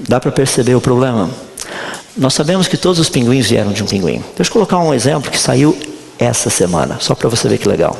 [0.07, 1.29] Dá para perceber o problema?
[2.17, 4.23] Nós sabemos que todos os pinguins vieram de um pinguim.
[4.35, 5.77] Deixa eu colocar um exemplo que saiu
[6.19, 7.95] essa semana, só para você ver que legal.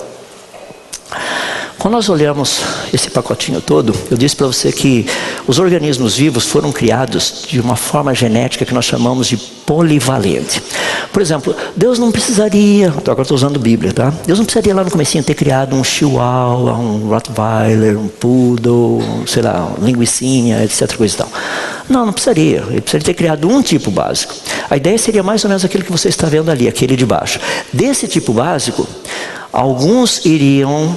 [1.82, 2.60] Quando nós olhamos
[2.94, 5.08] esse pacotinho todo, eu disse para você que
[5.48, 10.62] os organismos vivos foram criados de uma forma genética que nós chamamos de polivalente.
[11.12, 14.14] Por exemplo, Deus não precisaria, agora estou usando Bíblia, tá?
[14.28, 19.42] Deus não precisaria lá no comecinho ter criado um chihuahua, um rottweiler, um poodle, sei
[19.42, 20.96] lá, linguicinha, etc.
[20.96, 21.30] Coisa e tal.
[21.90, 22.64] Não, não precisaria.
[22.70, 24.34] Ele precisaria ter criado um tipo básico.
[24.70, 27.40] A ideia seria mais ou menos aquilo que você está vendo ali, aquele de baixo.
[27.72, 28.88] Desse tipo básico,
[29.52, 30.96] alguns iriam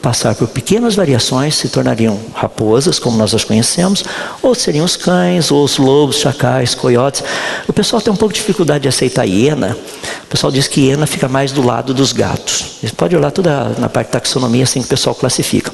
[0.00, 4.02] passar por pequenas variações, se tornariam raposas, como nós as conhecemos,
[4.42, 7.22] ou seriam os cães, ou os lobos, chacais, coiotes.
[7.68, 9.76] O pessoal tem um pouco de dificuldade de aceitar hiena.
[10.24, 12.78] O pessoal diz que hiena fica mais do lado dos gatos.
[12.80, 15.70] Você pode olhar toda na parte da taxonomia assim que o pessoal classifica.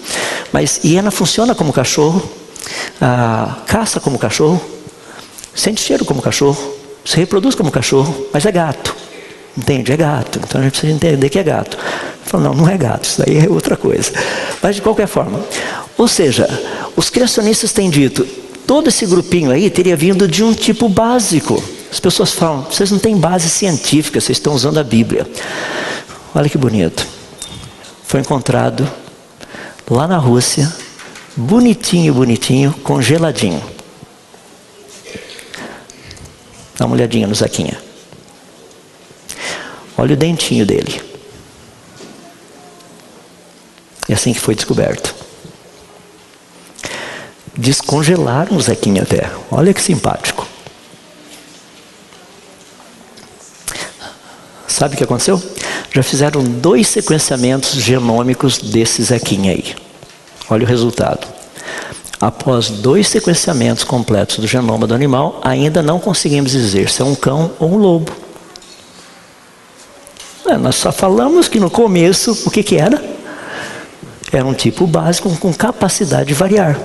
[0.52, 2.28] Mas hiena funciona como cachorro,
[3.00, 4.60] ah, caça como cachorro,
[5.54, 6.58] sente cheiro como cachorro,
[7.04, 8.94] se reproduz como cachorro, mas é gato.
[9.56, 9.92] Entende?
[9.92, 10.38] É gato.
[10.42, 11.78] Então a gente precisa entender que é gato.
[12.24, 14.12] Falo, não, não é gato, isso daí é outra coisa.
[14.62, 15.40] Mas de qualquer forma.
[15.96, 16.46] Ou seja,
[16.94, 18.26] os criacionistas têm dito,
[18.66, 21.62] todo esse grupinho aí teria vindo de um tipo básico.
[21.90, 25.26] As pessoas falam, vocês não têm base científica, vocês estão usando a Bíblia.
[26.34, 27.06] Olha que bonito.
[28.04, 28.86] Foi encontrado
[29.88, 30.70] lá na Rússia,
[31.36, 33.62] bonitinho, bonitinho, congeladinho.
[36.78, 37.80] Dá uma olhadinha no Zaquinha.
[39.96, 41.00] Olha o dentinho dele.
[44.08, 45.14] É assim que foi descoberto.
[47.56, 49.30] Descongelaram o Zequinha até.
[49.50, 50.46] Olha que simpático.
[54.68, 55.42] Sabe o que aconteceu?
[55.90, 59.85] Já fizeram dois sequenciamentos genômicos desse Zequinha aí.
[60.48, 61.26] Olha o resultado.
[62.20, 67.14] Após dois sequenciamentos completos do genoma do animal, ainda não conseguimos dizer se é um
[67.14, 68.12] cão ou um lobo.
[70.46, 73.02] É, nós só falamos que no começo, o que, que era?
[74.32, 76.78] Era um tipo básico com capacidade de variar.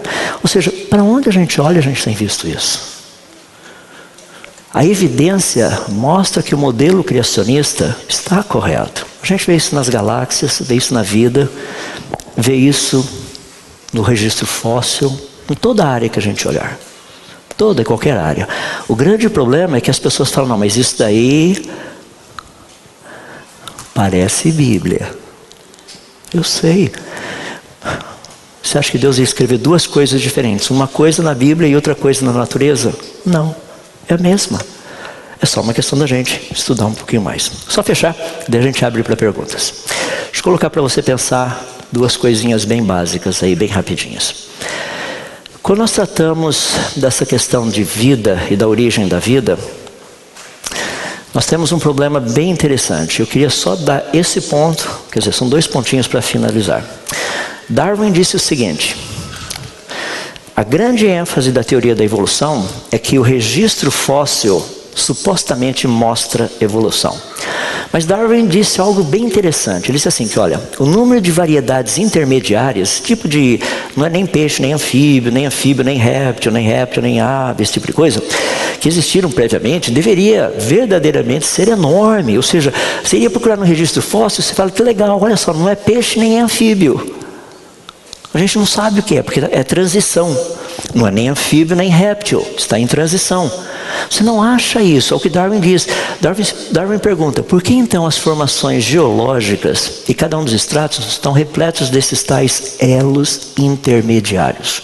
[0.43, 2.91] Ou seja, para onde a gente olha, a gente tem visto isso.
[4.74, 9.05] A evidência mostra que o modelo criacionista está correto.
[9.22, 11.51] A gente vê isso nas galáxias, vê isso na vida,
[12.38, 13.05] vê isso
[13.92, 15.16] no registro fóssil,
[15.50, 16.78] em toda a área que a gente olhar.
[17.58, 18.48] Toda e qualquer área.
[18.88, 21.70] O grande problema é que as pessoas falam, não, mas isso daí
[23.94, 25.14] Parece Bíblia.
[26.34, 26.92] Eu sei.
[28.64, 30.70] Você acha que Deus ia escrever duas coisas diferentes?
[30.70, 32.94] Uma coisa na Bíblia e outra coisa na natureza?
[33.26, 33.56] Não.
[34.08, 34.60] É a mesma.
[35.42, 37.52] É só uma questão da gente estudar um pouquinho mais.
[37.68, 38.16] Só fechar,
[38.48, 39.74] daí a gente abre para perguntas.
[40.26, 44.34] Deixa eu colocar para você pensar duas coisinhas bem básicas aí, bem rapidinhas.
[45.62, 49.60] Quando nós tratamos dessa questão de vida e da origem da vida,
[51.34, 53.20] nós temos um problema bem interessante.
[53.20, 56.84] Eu queria só dar esse ponto, quer dizer, são dois pontinhos para finalizar.
[57.70, 58.98] Darwin disse o seguinte:
[60.56, 64.64] a grande ênfase da teoria da evolução é que o registro fóssil
[64.94, 67.18] supostamente mostra evolução.
[67.92, 69.89] Mas Darwin disse algo bem interessante.
[69.89, 73.60] Ele disse assim que, olha, o número de variedades intermediárias, tipo de,
[73.98, 77.74] não é nem peixe, nem anfíbio, nem anfíbio, nem réptil, nem réptil, nem ave, esse
[77.74, 78.24] tipo de coisa,
[78.80, 82.38] que existiram previamente, deveria verdadeiramente ser enorme.
[82.38, 82.74] Ou seja,
[83.04, 86.18] você iria procurar no registro fóssil, você fala que legal, olha só, não é peixe
[86.18, 87.20] nem é anfíbio.
[88.34, 90.34] A gente não sabe o que é, porque é transição.
[90.93, 93.51] Não é nem anfíbio nem réptil, está em transição.
[94.09, 95.88] Você não acha isso, é o que Darwin diz.
[96.19, 101.32] Darwin, Darwin pergunta: por que então as formações geológicas e cada um dos estratos estão
[101.32, 104.84] repletos desses tais elos intermediários?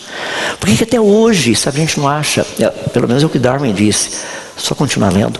[0.59, 3.29] Por que, que até hoje, sabe, a gente não acha, é, pelo menos é o
[3.29, 4.11] que Darwin disse,
[4.55, 5.39] só continuar lendo.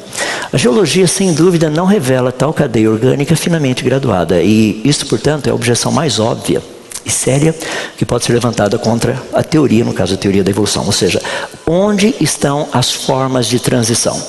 [0.52, 5.50] A geologia, sem dúvida, não revela tal cadeia orgânica finamente graduada, e isso, portanto, é
[5.50, 6.62] a objeção mais óbvia
[7.08, 7.56] e séria
[7.98, 10.86] que pode ser levantada contra a teoria, no caso a teoria da evolução.
[10.86, 11.22] Ou seja,
[11.66, 14.22] onde estão as formas de transição?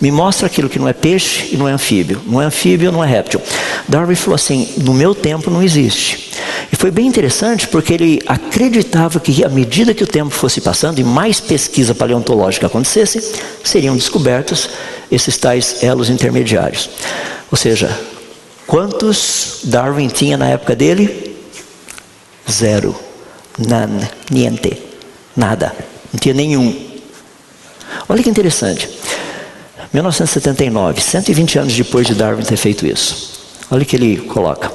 [0.00, 2.20] Me mostra aquilo que não é peixe e não é anfíbio.
[2.24, 3.40] Não é anfíbio, não é réptil.
[3.88, 6.28] Darwin falou assim: no meu tempo não existe.
[6.70, 10.98] E foi bem interessante porque ele acreditava que à medida que o tempo fosse passando
[11.00, 13.32] e mais pesquisa paleontológica acontecesse,
[13.64, 14.68] seriam descobertos
[15.10, 16.88] esses tais elos intermediários.
[17.50, 17.90] Ou seja,
[18.66, 21.37] quantos Darwin tinha na época dele?
[22.50, 22.94] Zero.
[23.58, 24.82] Nan, niente.
[25.36, 25.74] Nada.
[26.12, 26.74] Não tinha nenhum.
[28.08, 28.88] Olha que interessante.
[29.92, 33.38] 1979, 120 anos depois de Darwin ter feito isso.
[33.70, 34.70] Olha o que ele coloca.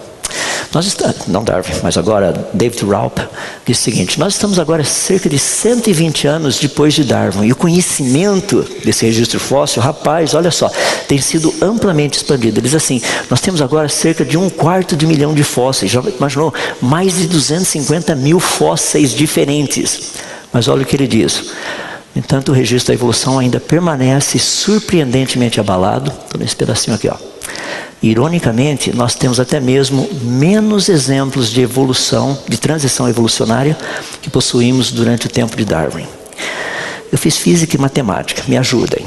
[0.72, 3.18] Nós estamos, não Darwin, mas agora David Raup
[3.66, 7.56] diz o seguinte: nós estamos agora cerca de 120 anos depois de Darwin e o
[7.56, 10.70] conhecimento desse registro fóssil, rapaz, olha só,
[11.08, 12.60] tem sido amplamente expandido.
[12.60, 15.92] Ele diz assim: nós temos agora cerca de um quarto de milhão de fósseis.
[15.92, 16.54] Já imaginou?
[16.82, 20.14] Mais de 250 mil fósseis diferentes.
[20.52, 21.52] Mas olha o que ele diz.
[22.16, 26.12] No entanto, o registro da evolução ainda permanece surpreendentemente abalado.
[26.12, 27.33] Estou nesse pedacinho aqui, ó.
[28.04, 33.78] Ironicamente, nós temos até mesmo menos exemplos de evolução, de transição evolucionária,
[34.22, 36.06] que possuímos durante o tempo de Darwin.
[37.10, 39.06] Eu fiz física e matemática, me ajudem.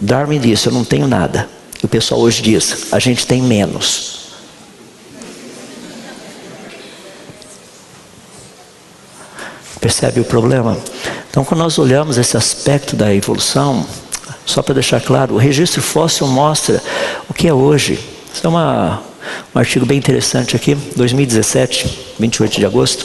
[0.00, 1.46] Darwin disse: Eu não tenho nada.
[1.82, 4.16] E o pessoal hoje diz: A gente tem menos.
[9.78, 10.78] Percebe o problema?
[11.30, 13.86] Então, quando nós olhamos esse aspecto da evolução,
[14.46, 16.82] só para deixar claro, o registro fóssil mostra
[17.28, 18.16] o que é hoje.
[18.38, 19.02] Isso é uma,
[19.52, 23.04] um artigo bem interessante aqui, 2017, 28 de agosto.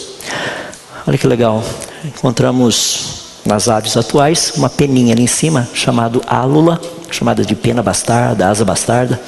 [1.07, 1.63] Olha que legal.
[2.05, 6.79] Encontramos nas aves atuais uma peninha ali em cima, chamado álula,
[7.09, 9.19] chamada de pena bastarda, asa bastarda.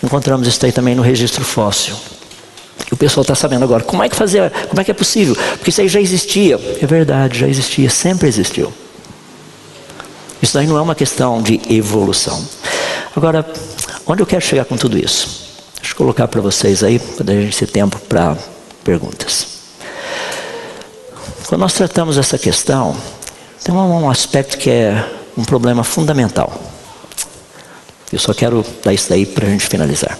[0.00, 1.96] Encontramos isso aí também no registro fóssil.
[2.88, 3.82] E o pessoal está sabendo agora.
[3.82, 4.52] Como é que fazer?
[4.68, 5.34] Como é que é possível?
[5.34, 6.60] Porque isso aí já existia.
[6.80, 8.72] É verdade, já existia, sempre existiu.
[10.40, 12.40] Isso daí não é uma questão de evolução.
[13.16, 13.44] Agora,
[14.06, 15.39] onde eu quero chegar com tudo isso?
[15.80, 18.36] Deixa eu colocar para vocês aí, para a gente ter tempo para
[18.84, 19.60] perguntas.
[21.46, 22.96] Quando nós tratamos essa questão,
[23.64, 25.04] tem um aspecto que é
[25.36, 26.52] um problema fundamental.
[28.12, 30.18] Eu só quero dar isso daí para a gente finalizar.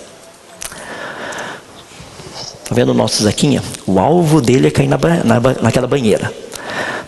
[2.63, 3.63] Está vendo o nosso Zequinha?
[3.87, 6.33] O alvo dele é cair na, na, naquela banheira.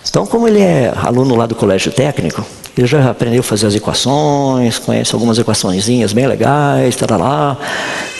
[0.09, 2.45] Então, como ele é aluno lá do colégio técnico,
[2.77, 7.57] ele já aprendeu a fazer as equações, conhece algumas equaçõezinhas bem legais, tá lá.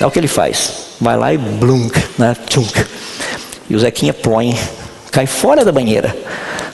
[0.01, 0.73] É o que ele faz.
[1.01, 2.37] Vai lá e blunk, né?
[2.49, 2.85] Tchunk.
[3.69, 4.59] E o Zequinha põe,
[5.13, 6.17] cai fora da banheira.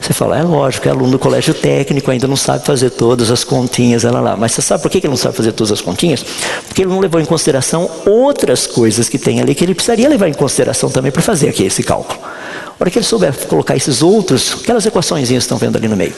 [0.01, 3.43] Você fala, é lógico, é aluno do colégio técnico, ainda não sabe fazer todas as
[3.43, 4.37] continhas, ela lá.
[4.37, 6.25] Mas você sabe por que ele não sabe fazer todas as continhas?
[6.67, 10.29] Porque ele não levou em consideração outras coisas que tem ali que ele precisaria levar
[10.29, 12.19] em consideração também para fazer aqui esse cálculo.
[12.23, 15.97] A hora que ele souber colocar esses outros, aquelas equações que estão vendo ali no
[15.97, 16.15] meio.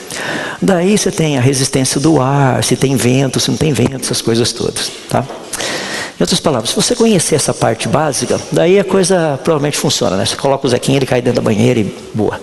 [0.61, 4.21] Daí você tem a resistência do ar, se tem vento, se não tem vento, essas
[4.21, 4.91] coisas todas.
[5.09, 5.25] Tá?
[6.21, 10.15] Em outras palavras, se você conhecer essa parte básica, daí a coisa provavelmente funciona.
[10.15, 10.23] Né?
[10.23, 12.39] Você coloca o Zequinha, ele cai dentro da banheira e boa.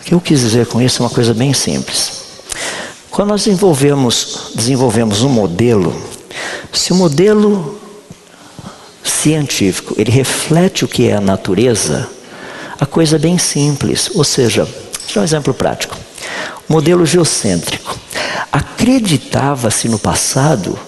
[0.00, 2.22] O que eu quis dizer com isso é uma coisa bem simples.
[3.10, 5.94] Quando nós desenvolvemos, desenvolvemos um modelo,
[6.72, 7.78] se o modelo
[9.02, 12.08] científico ele reflete o que é a natureza,
[12.80, 14.10] a coisa é bem simples.
[14.14, 15.94] Ou seja, deixa eu dar um exemplo prático.
[16.66, 18.03] Modelo geocêntrico.
[18.54, 20.78] Acreditava-se no passado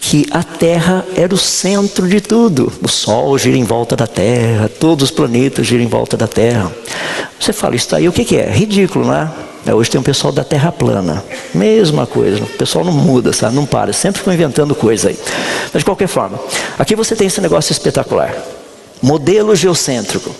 [0.00, 2.72] que a Terra era o centro de tudo.
[2.80, 6.70] O Sol gira em volta da Terra, todos os planetas giram em volta da Terra.
[7.40, 8.48] Você fala, isso aí o que, é?
[8.48, 9.28] Ridículo, não é?
[9.66, 9.74] é?
[9.74, 11.24] Hoje tem um pessoal da Terra plana.
[11.52, 12.44] Mesma coisa.
[12.44, 13.56] O pessoal não muda, sabe?
[13.56, 13.92] Não para.
[13.92, 15.18] Sempre ficam inventando coisa aí.
[15.72, 16.38] Mas de qualquer forma,
[16.78, 18.32] aqui você tem esse negócio espetacular.
[19.02, 20.34] Modelo geocêntrico.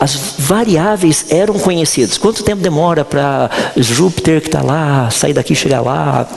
[0.00, 2.18] As variáveis eram conhecidas.
[2.18, 6.28] Quanto tempo demora para Júpiter que está lá, sair daqui chegar lá?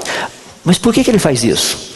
[0.64, 1.92] Mas por que, que ele faz isso?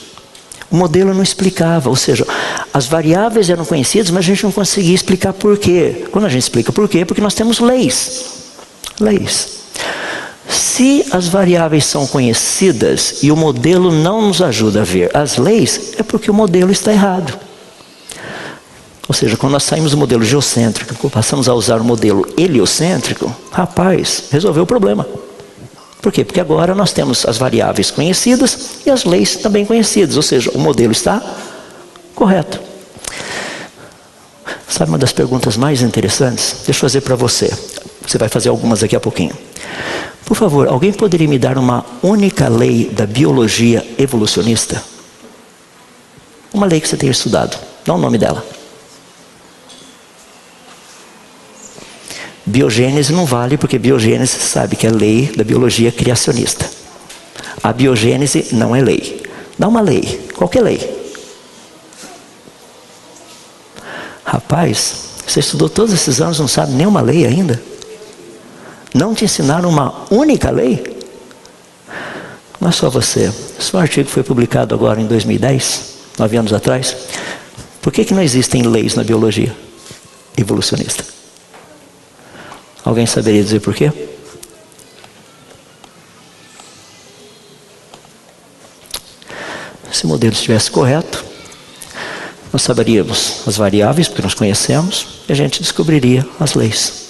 [0.69, 2.25] O modelo não explicava, ou seja,
[2.73, 6.05] as variáveis eram conhecidas, mas a gente não conseguia explicar por quê.
[6.11, 8.25] Quando a gente explica por quê, é porque nós temos leis.
[8.99, 9.55] Leis.
[10.47, 15.93] Se as variáveis são conhecidas e o modelo não nos ajuda a ver as leis,
[15.97, 17.37] é porque o modelo está errado.
[19.07, 24.23] Ou seja, quando nós saímos do modelo geocêntrico, passamos a usar o modelo heliocêntrico, rapaz,
[24.31, 25.07] resolveu o problema.
[26.01, 26.23] Por quê?
[26.23, 30.59] Porque agora nós temos as variáveis conhecidas e as leis também conhecidas, ou seja, o
[30.59, 31.21] modelo está
[32.15, 32.59] correto.
[34.67, 36.57] Sabe uma das perguntas mais interessantes?
[36.65, 37.51] Deixa eu fazer para você.
[38.05, 39.35] Você vai fazer algumas daqui a pouquinho.
[40.25, 44.83] Por favor, alguém poderia me dar uma única lei da biologia evolucionista?
[46.51, 47.57] Uma lei que você tenha estudado.
[47.85, 48.54] Dá o nome dela.
[52.55, 56.65] Biogênese não vale porque biogênese sabe que é lei da biologia criacionista.
[57.61, 59.21] A biogênese não é lei.
[59.59, 61.11] Dá uma lei, qualquer lei.
[64.23, 64.95] Rapaz,
[65.27, 67.61] você estudou todos esses anos, não sabe nenhuma lei ainda?
[68.93, 70.81] Não te ensinaram uma única lei?
[72.61, 73.33] Não é só você.
[73.59, 76.95] Esse artigo foi publicado agora em 2010, nove anos atrás.
[77.81, 79.53] Por que, que não existem leis na biologia
[80.37, 81.14] evolucionista?
[82.85, 83.91] Alguém saberia dizer por quê?
[89.91, 91.25] Se o modelo estivesse correto,
[92.53, 97.05] nós saberíamos as variáveis, porque nós conhecemos, e a gente descobriria as leis.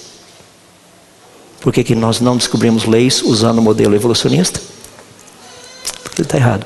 [1.60, 4.60] Por que, que nós não descobrimos leis usando o modelo evolucionista?
[6.02, 6.64] Porque ele está errado.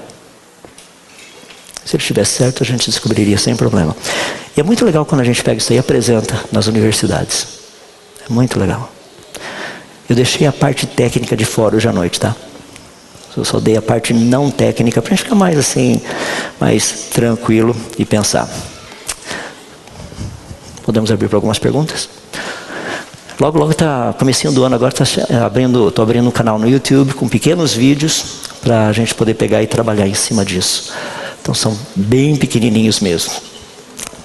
[1.84, 3.96] Se ele estivesse certo, a gente descobriria sem problema.
[4.56, 7.46] E é muito legal quando a gente pega isso aí e apresenta nas universidades.
[8.28, 8.99] É muito legal.
[10.11, 12.34] Eu deixei a parte técnica de fora hoje à noite, tá?
[13.36, 16.00] Eu só dei a parte não técnica para ficar mais assim,
[16.61, 18.50] mais tranquilo e pensar.
[20.82, 22.08] Podemos abrir para algumas perguntas?
[23.38, 27.14] Logo, logo está comecinho do ano agora, está abrindo, estou abrindo um canal no YouTube
[27.14, 30.92] com pequenos vídeos para a gente poder pegar e trabalhar em cima disso.
[31.40, 33.32] Então são bem pequenininhos mesmo.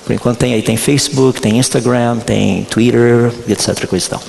[0.04, 3.86] Por enquanto tem aí tem Facebook, tem Instagram, tem Twitter, etc.
[3.86, 4.24] Coisa e tal.